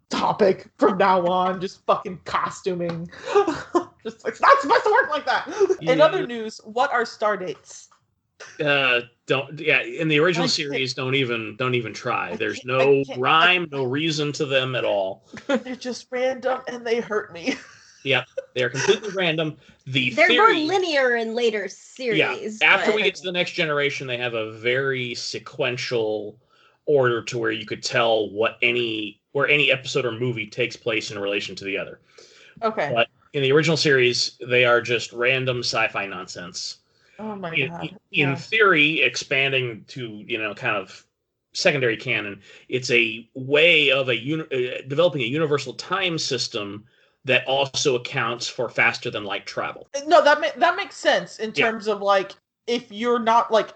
[0.08, 3.06] topic from now on, just fucking costuming.
[4.02, 5.76] just like it's not supposed to work like that.
[5.82, 7.90] In other news, what are star dates?
[8.60, 9.82] Uh, don't yeah.
[9.82, 12.36] In the original I series, don't even don't even try.
[12.36, 15.24] There's no rhyme, no reason to them at all.
[15.46, 17.54] They're just random and they hurt me.
[18.04, 18.24] Yeah.
[18.56, 19.56] They're completely random.
[19.86, 22.18] The They're theory, more linear in later series.
[22.60, 22.68] yeah.
[22.68, 26.36] After but- we get to the next generation, they have a very sequential
[26.86, 31.12] order to where you could tell what any where any episode or movie takes place
[31.12, 32.00] in relation to the other.
[32.62, 32.90] Okay.
[32.92, 36.78] but In the original series, they are just random sci-fi nonsense.
[37.22, 37.82] Oh my in, god.
[38.10, 38.34] in Yeah.
[38.34, 41.06] theory, expanding to you know kind of
[41.54, 42.40] secondary canon.
[42.68, 46.84] It's a way of a uni- uh, developing a universal time system
[47.24, 49.86] that also accounts for faster than light travel.
[50.06, 51.70] No, that ma- that makes sense in Yeah.
[51.70, 52.32] terms of like
[52.66, 53.68] if you're not like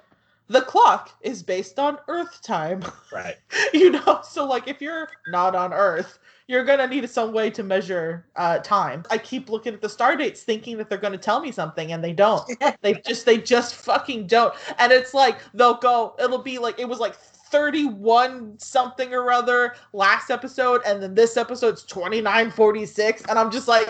[0.49, 2.83] the clock is based on Earth time,
[3.13, 3.37] Right.
[3.73, 4.21] you know.
[4.23, 6.19] So like if you're not on Earth,
[6.49, 9.03] you're gonna need some way to measure uh, time.
[9.11, 12.03] I keep looking at the star dates, thinking that they're gonna tell me something, and
[12.05, 12.49] they don't.
[12.83, 14.55] they just they just fucking don't.
[14.79, 16.15] And it's like they'll go.
[16.19, 17.15] It'll be like it was like.
[17.49, 23.89] 31 something or other last episode and then this episode's 2946 and i'm just like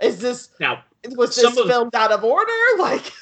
[0.00, 0.84] is this Now
[1.16, 2.52] was this Some of- filmed out of order?
[2.78, 3.12] Like,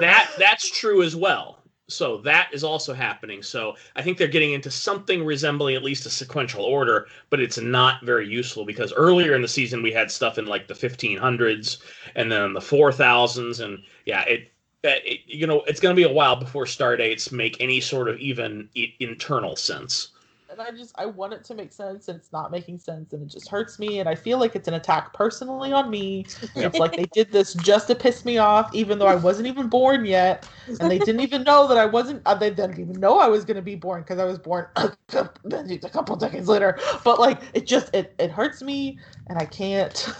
[0.00, 1.61] that that's true as well.
[1.92, 3.42] So that is also happening.
[3.42, 7.58] So I think they're getting into something resembling at least a sequential order, but it's
[7.58, 11.78] not very useful because earlier in the season we had stuff in like the 1500s
[12.14, 14.50] and then the 4000s, and yeah, it,
[14.82, 18.08] it you know it's going to be a while before star dates make any sort
[18.08, 18.68] of even
[19.00, 20.11] internal sense.
[20.52, 23.22] And I just I want it to make sense, and it's not making sense, and
[23.22, 26.26] it just hurts me, and I feel like it's an attack personally on me.
[26.54, 29.68] It's like they did this just to piss me off, even though I wasn't even
[29.68, 32.22] born yet, and they didn't even know that I wasn't.
[32.26, 34.92] Uh, they didn't even know I was gonna be born because I was born a,
[35.08, 36.78] cou- a couple decades later.
[37.02, 38.98] But like, it just it it hurts me,
[39.28, 40.08] and I can't.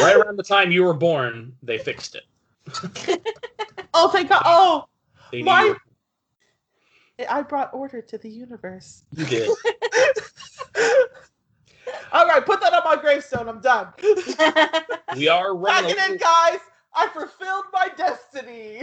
[0.00, 2.22] Right around the time you were born, they fixed it.
[3.94, 4.42] oh thank God!
[4.44, 4.84] Oh,
[5.32, 5.74] They My-
[7.26, 9.04] I brought order to the universe.
[9.12, 9.50] you did.
[12.12, 13.48] All right, put that on my gravestone.
[13.48, 13.88] I'm done.
[15.16, 15.96] We are running.
[15.96, 16.60] Pack A it in, guys.
[16.94, 18.82] I fulfilled my destiny.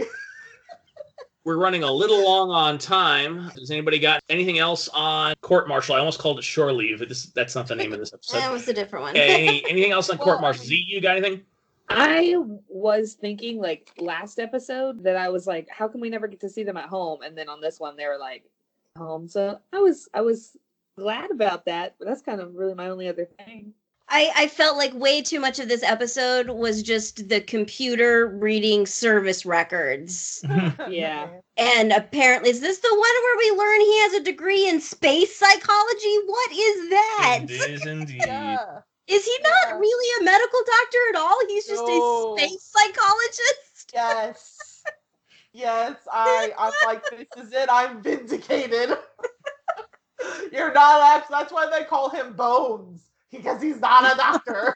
[1.44, 3.48] we're running a little long on time.
[3.50, 5.94] Has anybody got anything else on court martial?
[5.94, 6.98] I almost called it shore leave.
[7.08, 8.38] This that's not the name of this episode.
[8.38, 9.16] that was a different one.
[9.16, 10.64] Any, anything else on court Well, I martial?
[10.64, 11.42] Z, you got anything?
[11.88, 12.36] I
[12.68, 16.48] was thinking like last episode that I was like, how can we never get to
[16.48, 17.22] see them at home?
[17.22, 18.44] And then on this one, they were like
[18.96, 19.28] home.
[19.28, 20.56] So I was I was
[20.98, 21.94] glad about that.
[21.98, 23.72] But that's kind of really my only other thing.
[24.08, 28.86] I, I felt like way too much of this episode was just the computer reading
[28.86, 30.44] service records.
[30.88, 31.28] Yeah.
[31.56, 35.34] And apparently, is this the one where we learn he has a degree in space
[35.36, 36.18] psychology?
[36.26, 37.40] What is that?
[37.48, 38.22] It is indeed.
[38.26, 38.80] Yeah.
[39.08, 39.78] Is he not Yeah.
[39.78, 41.38] really a medical doctor at all?
[41.48, 42.36] He's just No.
[42.36, 43.90] a space psychologist.
[43.94, 44.82] Yes.
[45.52, 45.96] Yes.
[46.12, 47.68] I I'm like this is it.
[47.70, 48.90] I'm vindicated.
[50.52, 51.36] You're not actually.
[51.38, 54.74] That's why they call him Bones because he's not a doctor.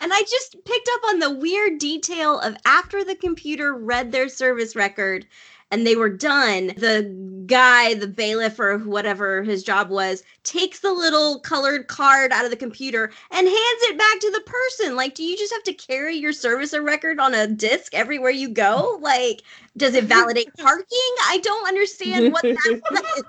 [0.00, 4.28] And I just picked up on the weird detail of after the computer read their
[4.28, 5.26] service record
[5.70, 10.92] and they were done, the guy, the bailiff or whatever his job was, takes the
[10.92, 14.96] little colored card out of the computer and hands it back to the person.
[14.96, 18.48] Like, do you just have to carry your service record on a disc everywhere you
[18.48, 18.98] go?
[19.00, 19.42] Like,
[19.76, 21.14] does it validate parking?
[21.28, 23.24] I don't understand what that was.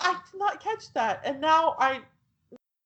[0.00, 2.00] I did not catch that, and now I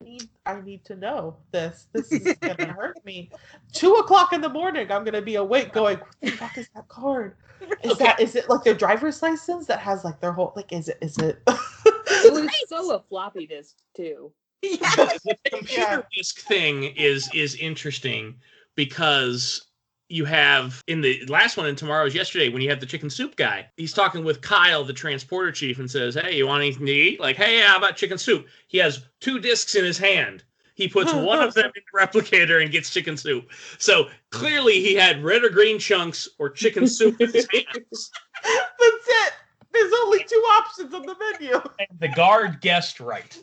[0.05, 1.87] need I need to know this.
[1.93, 3.31] This is gonna hurt me.
[3.73, 6.89] Two o'clock in the morning, I'm gonna be awake, going, "What the fuck is that
[6.89, 7.37] card?
[7.85, 8.05] Is Okay.
[8.05, 10.99] that is it like their driver's license that has like their whole like is it
[11.01, 14.33] is it?" It was so a floppy disk too.
[14.63, 14.79] Yeah.
[15.25, 18.37] the computer disk thing is is interesting
[18.77, 19.67] because
[20.13, 23.35] you have in the last one in tomorrow's yesterday when you have the chicken soup
[23.37, 23.67] guy.
[23.77, 27.21] He's talking with kyle the transporter chief and says hey you want anything to eat?
[27.21, 28.47] Like hey how about chicken soup?
[28.69, 30.45] He has two discs in his hand.
[30.75, 33.51] He puts one of them in the replicator and gets chicken soup.
[33.79, 38.11] So clearly he had red or green chunks or chicken soup in his hands.
[38.43, 39.33] That's it.
[39.73, 41.55] There's only two options on the menu.
[41.79, 43.43] and the guard guessed right.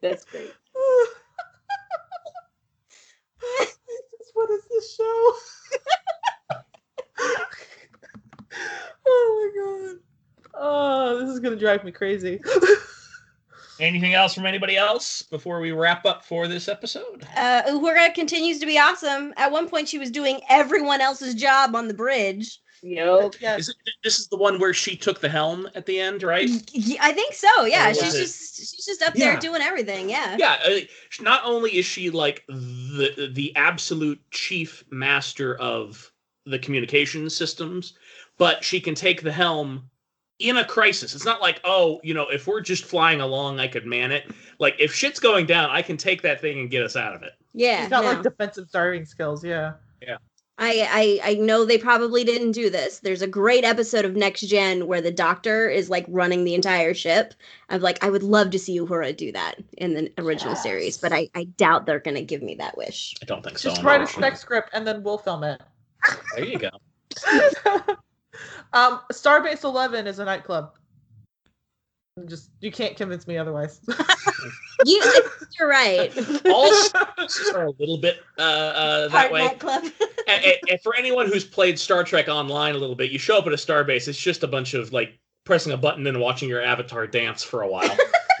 [0.00, 0.54] That's great.
[4.36, 5.32] what is this show?
[9.06, 9.96] oh my god.
[10.54, 12.40] Oh, this is gonna drive me crazy.
[13.80, 18.58] anything else from anybody else before we wrap up for this episode Uh, Uhura continues
[18.58, 19.32] to be awesome.
[19.36, 22.60] At one point, she was doing everyone else's job on the bridge.
[22.82, 23.60] Yo, yes.
[23.60, 26.48] Is it, this is the one where she took the helm at the end, right?
[27.00, 27.64] I think so.
[27.64, 30.08] Yeah, Or she's it- just she's just up there doing everything.
[30.10, 30.36] Yeah.
[30.38, 30.56] Yeah.
[30.66, 30.80] Uh,
[31.20, 36.10] not only is she like the the absolute chief master of
[36.44, 37.94] the communication systems,
[38.38, 39.88] but she can take the helm
[40.38, 41.14] in a crisis.
[41.14, 44.30] It's not like, oh, you know, if we're just flying along, I could man it.
[44.58, 47.22] Like if shit's going down, I can take that thing and get us out of
[47.22, 47.32] it.
[47.54, 47.80] Yeah.
[47.80, 48.10] She's got no.
[48.12, 49.72] like defensive starving skills, Yeah.
[50.02, 50.18] yeah.
[50.58, 53.00] I, I I know they probably didn't do this.
[53.00, 56.94] There's a great episode of Next Gen where the Doctor is like running the entire
[56.94, 57.34] ship.
[57.68, 61.12] I'm like, I would love to see Uhura do that in the original series, but
[61.12, 63.14] I, I doubt they're gonna give me that wish.
[63.22, 63.68] I don't think so.
[63.68, 64.30] Just write a unfortunately.
[64.30, 65.60] spec script and then we'll film it.
[66.34, 66.70] There you go.
[68.72, 70.72] Um, Starbase Eleven is a nightclub.
[72.24, 73.80] Just you can't convince me otherwise.
[74.86, 75.04] you,
[75.58, 76.10] you're right.
[76.46, 76.72] All
[77.54, 79.44] are a little bit uh, uh, that Part way.
[79.44, 79.84] nightclub.
[80.26, 83.36] and, and- and for anyone who's played Star Trek online a little bit, you show
[83.36, 84.08] up at a starbase.
[84.08, 87.60] It's just a bunch of like pressing a button and watching your avatar dance for
[87.62, 87.94] a while.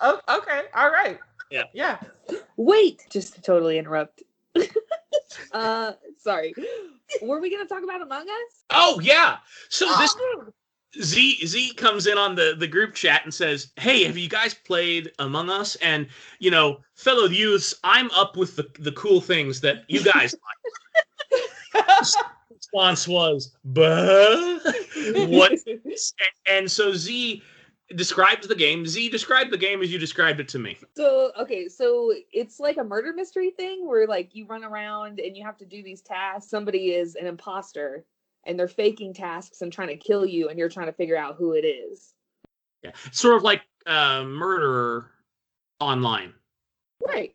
[0.00, 1.18] oh, okay, all right.
[1.50, 1.64] Yeah.
[1.74, 1.98] yeah.
[2.56, 4.22] Wait, just to totally interrupt.
[5.52, 6.54] uh, sorry.
[7.20, 8.64] Were we gonna talk about Among Us?
[8.70, 9.36] oh yeah.
[9.68, 10.44] So this Oh,
[11.00, 14.54] Z Z comes in on the the group chat and says, "Hey, have you guys
[14.54, 16.08] played Among Us?" And
[16.38, 20.34] you know, fellow youths, I'm up with the the cool things that you guys
[21.74, 21.84] like.
[22.50, 24.58] Response was, "Buh,
[25.28, 25.82] what?" And,
[26.48, 27.42] and so Z
[27.94, 28.86] describes the game.
[28.86, 30.78] Z described the game as you described it to me.
[30.96, 35.36] So okay, so it's like a murder mystery thing where like you run around and
[35.36, 36.50] you have to do these tasks.
[36.50, 38.04] Somebody is an imposter
[38.48, 41.36] and they're faking tasks and trying to kill you, and you're trying to figure out
[41.36, 42.14] who it is.
[42.82, 45.10] Yeah, sort of like uh, murderer
[45.80, 46.32] online.
[47.06, 47.34] Right.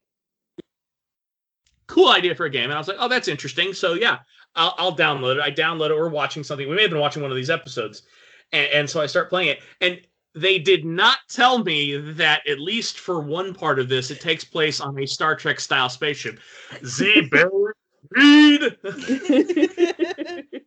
[1.87, 2.65] cool idea for a game.
[2.65, 3.73] And I was like, oh, that's interesting.
[3.73, 4.19] So yeah,
[4.55, 5.41] I'll, I'll download it.
[5.41, 5.95] I download it.
[5.95, 6.67] We're watching something.
[6.67, 8.03] We may have been watching one of these episodes.
[8.51, 9.59] And, and so I start playing it.
[9.81, 10.01] And
[10.35, 14.43] they did not tell me that at least for one part of this, it takes
[14.43, 16.39] place on a Star Trek style spaceship.
[16.85, 17.73] Z Barry
[18.09, 18.77] Reed.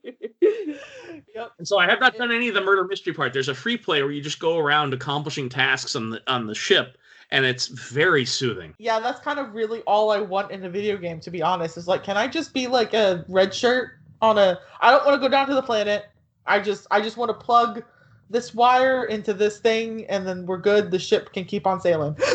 [1.34, 1.52] yep.
[1.58, 3.32] And so I have not done any of the murder mystery part.
[3.32, 6.54] There's a free play where you just go around accomplishing tasks on the on the
[6.54, 6.98] ship,
[7.30, 8.74] and it's very soothing.
[8.78, 11.76] Yeah, that's kind of really all I want in a video game, to be honest.
[11.76, 13.92] Is like, can I just be like a red shirt
[14.22, 16.06] on a I don't want to go down to the planet.
[16.46, 17.82] I just I just want to plug
[18.28, 20.90] this wire into this thing and then we're good.
[20.90, 22.16] The ship can keep on sailing.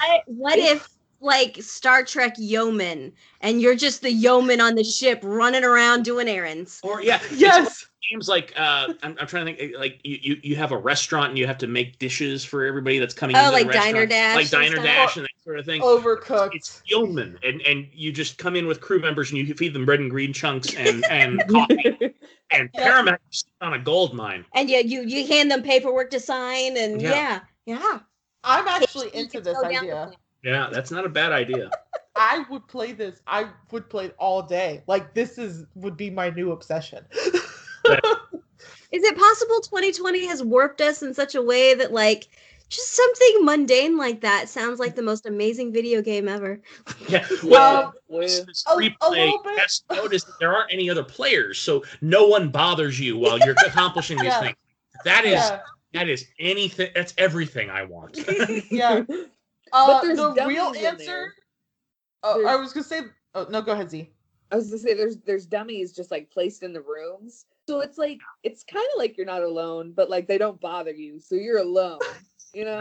[0.00, 0.88] I, what if
[1.20, 6.28] like Star Trek yeoman and you're just the yeoman on the ship running around doing
[6.28, 6.80] errands?
[6.82, 7.86] Or yeah, yes.
[8.10, 11.30] games like uh, I'm, I'm trying to think like you, you you have a restaurant
[11.30, 13.36] and you have to make dishes for everybody that's coming.
[13.36, 14.06] Oh, into the like Diner.
[14.06, 14.84] Dash like Diner stuff?
[14.84, 15.82] Dash and that sort of thing.
[15.82, 16.54] Overcooked.
[16.54, 19.84] It's yeoman, and and you just come in with crew members and you feed them
[19.84, 22.14] bread and green chunks and and coffee
[22.52, 22.82] and Yeah.
[22.82, 23.20] Paramount
[23.60, 24.44] on a gold mine.
[24.54, 27.10] And yeah, you you hand them paperwork to sign and Yeah.
[27.10, 27.40] yeah.
[27.66, 27.98] Yeah.
[28.42, 30.12] I'm actually into this go down the idea.
[30.42, 30.54] Plan.
[30.54, 31.70] Yeah, that's not a bad idea.
[32.16, 33.20] I would play this.
[33.26, 34.82] I would play it all day.
[34.86, 37.04] Like this is would be my new obsession.
[38.92, 42.26] Is it possible 2020 has warped us in such a way that like
[42.68, 46.60] just something mundane like that sounds like the most amazing video game ever?
[47.08, 49.58] Yeah, well, Um, Well, a- free a play, little bit.
[49.58, 53.54] just notice that there aren't any other players, so no one bothers you while you're
[53.66, 54.40] accomplishing these Yeah.
[54.40, 54.56] things.
[55.04, 55.60] That is yeah.
[55.94, 56.90] that is anything.
[56.94, 58.18] That's everything I want.
[58.70, 59.04] Yeah.
[59.72, 61.04] Uh, there's the dummies real in answer.
[61.04, 61.34] there.
[62.22, 63.02] Oh, I was gonna say.
[63.34, 64.10] Oh no, go ahead, Z.
[64.52, 67.46] I was gonna say there's there's dummies just like placed in the rooms.
[67.68, 70.92] So it's like it's kind of like you're not alone, but like they don't bother
[70.92, 72.00] you, so you're alone.
[72.52, 72.80] You know?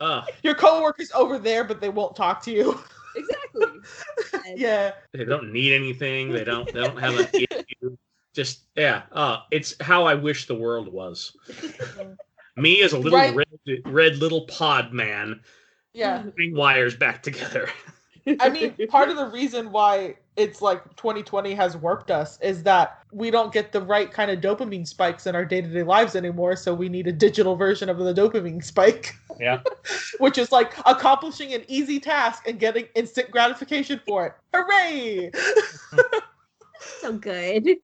[0.00, 2.80] Uh, Your coworker's over there, but they won't talk to you.
[3.14, 4.52] exactly.
[4.56, 4.92] yeah.
[5.12, 6.32] they don't need anything.
[6.32, 6.66] They don't.
[6.72, 7.96] They don't have an issue.
[8.34, 9.02] Just yeah.
[9.12, 11.36] Uh, it's how I wish the world was.
[12.56, 13.34] Me as a little Right.
[13.34, 15.40] red, red little pod man
[15.96, 16.22] Yeah.
[16.22, 17.68] putting wires back together.
[18.40, 22.98] I mean, part of the reason why it's like 2020 has warped us is that
[23.12, 26.16] we don't get the right kind of dopamine spikes in our day to day lives
[26.16, 26.56] anymore.
[26.56, 29.14] So we need a digital version of the dopamine spike.
[29.38, 29.60] Yeah.
[30.18, 34.32] Which is like accomplishing an easy task and getting instant gratification for it.
[34.52, 35.30] Hooray!
[37.00, 37.78] So good.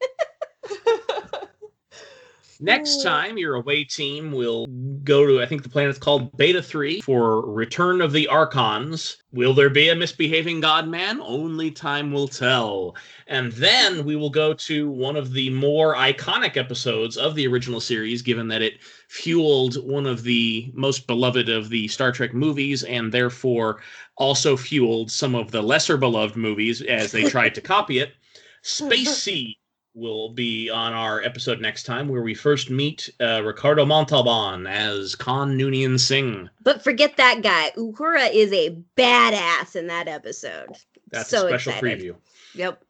[2.62, 4.68] Next time, your away team will
[5.02, 9.16] go to, I think the planet's called Beta 3 for Return of the Archons.
[9.32, 11.20] Will there be a misbehaving godman?
[11.20, 12.94] Only time will tell.
[13.26, 17.80] And then we will go to one of the more iconic episodes of the original
[17.80, 22.84] series, given that it fueled one of the most beloved of the Star Trek movies
[22.84, 23.82] and therefore
[24.18, 28.12] also fueled some of the lesser beloved movies as they tried to copy it.
[28.62, 29.56] Space Seed
[29.94, 35.14] will be on our episode next time, where we first meet uh, Ricardo Montalban as
[35.14, 36.48] Khan Noonien Singh.
[36.62, 37.72] But forget that guy.
[37.76, 40.76] Uhura is a badass in that episode.
[41.10, 42.00] That's so a special excited.
[42.00, 42.14] preview.
[42.54, 42.82] Yep.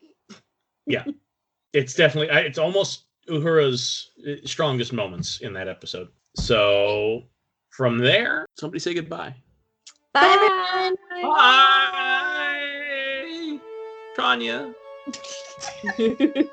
[0.87, 1.05] Yeah.
[1.73, 6.09] it's definitely, it's almost Uhura's uh, strongest moments in that episode.
[6.37, 7.25] So
[7.71, 9.35] from there, somebody say goodbye.
[10.13, 11.35] Bye, everyone.
[11.35, 12.39] Bye,
[14.17, 14.75] Tranya.
[15.07, 15.13] フ
[15.97, 16.51] フフ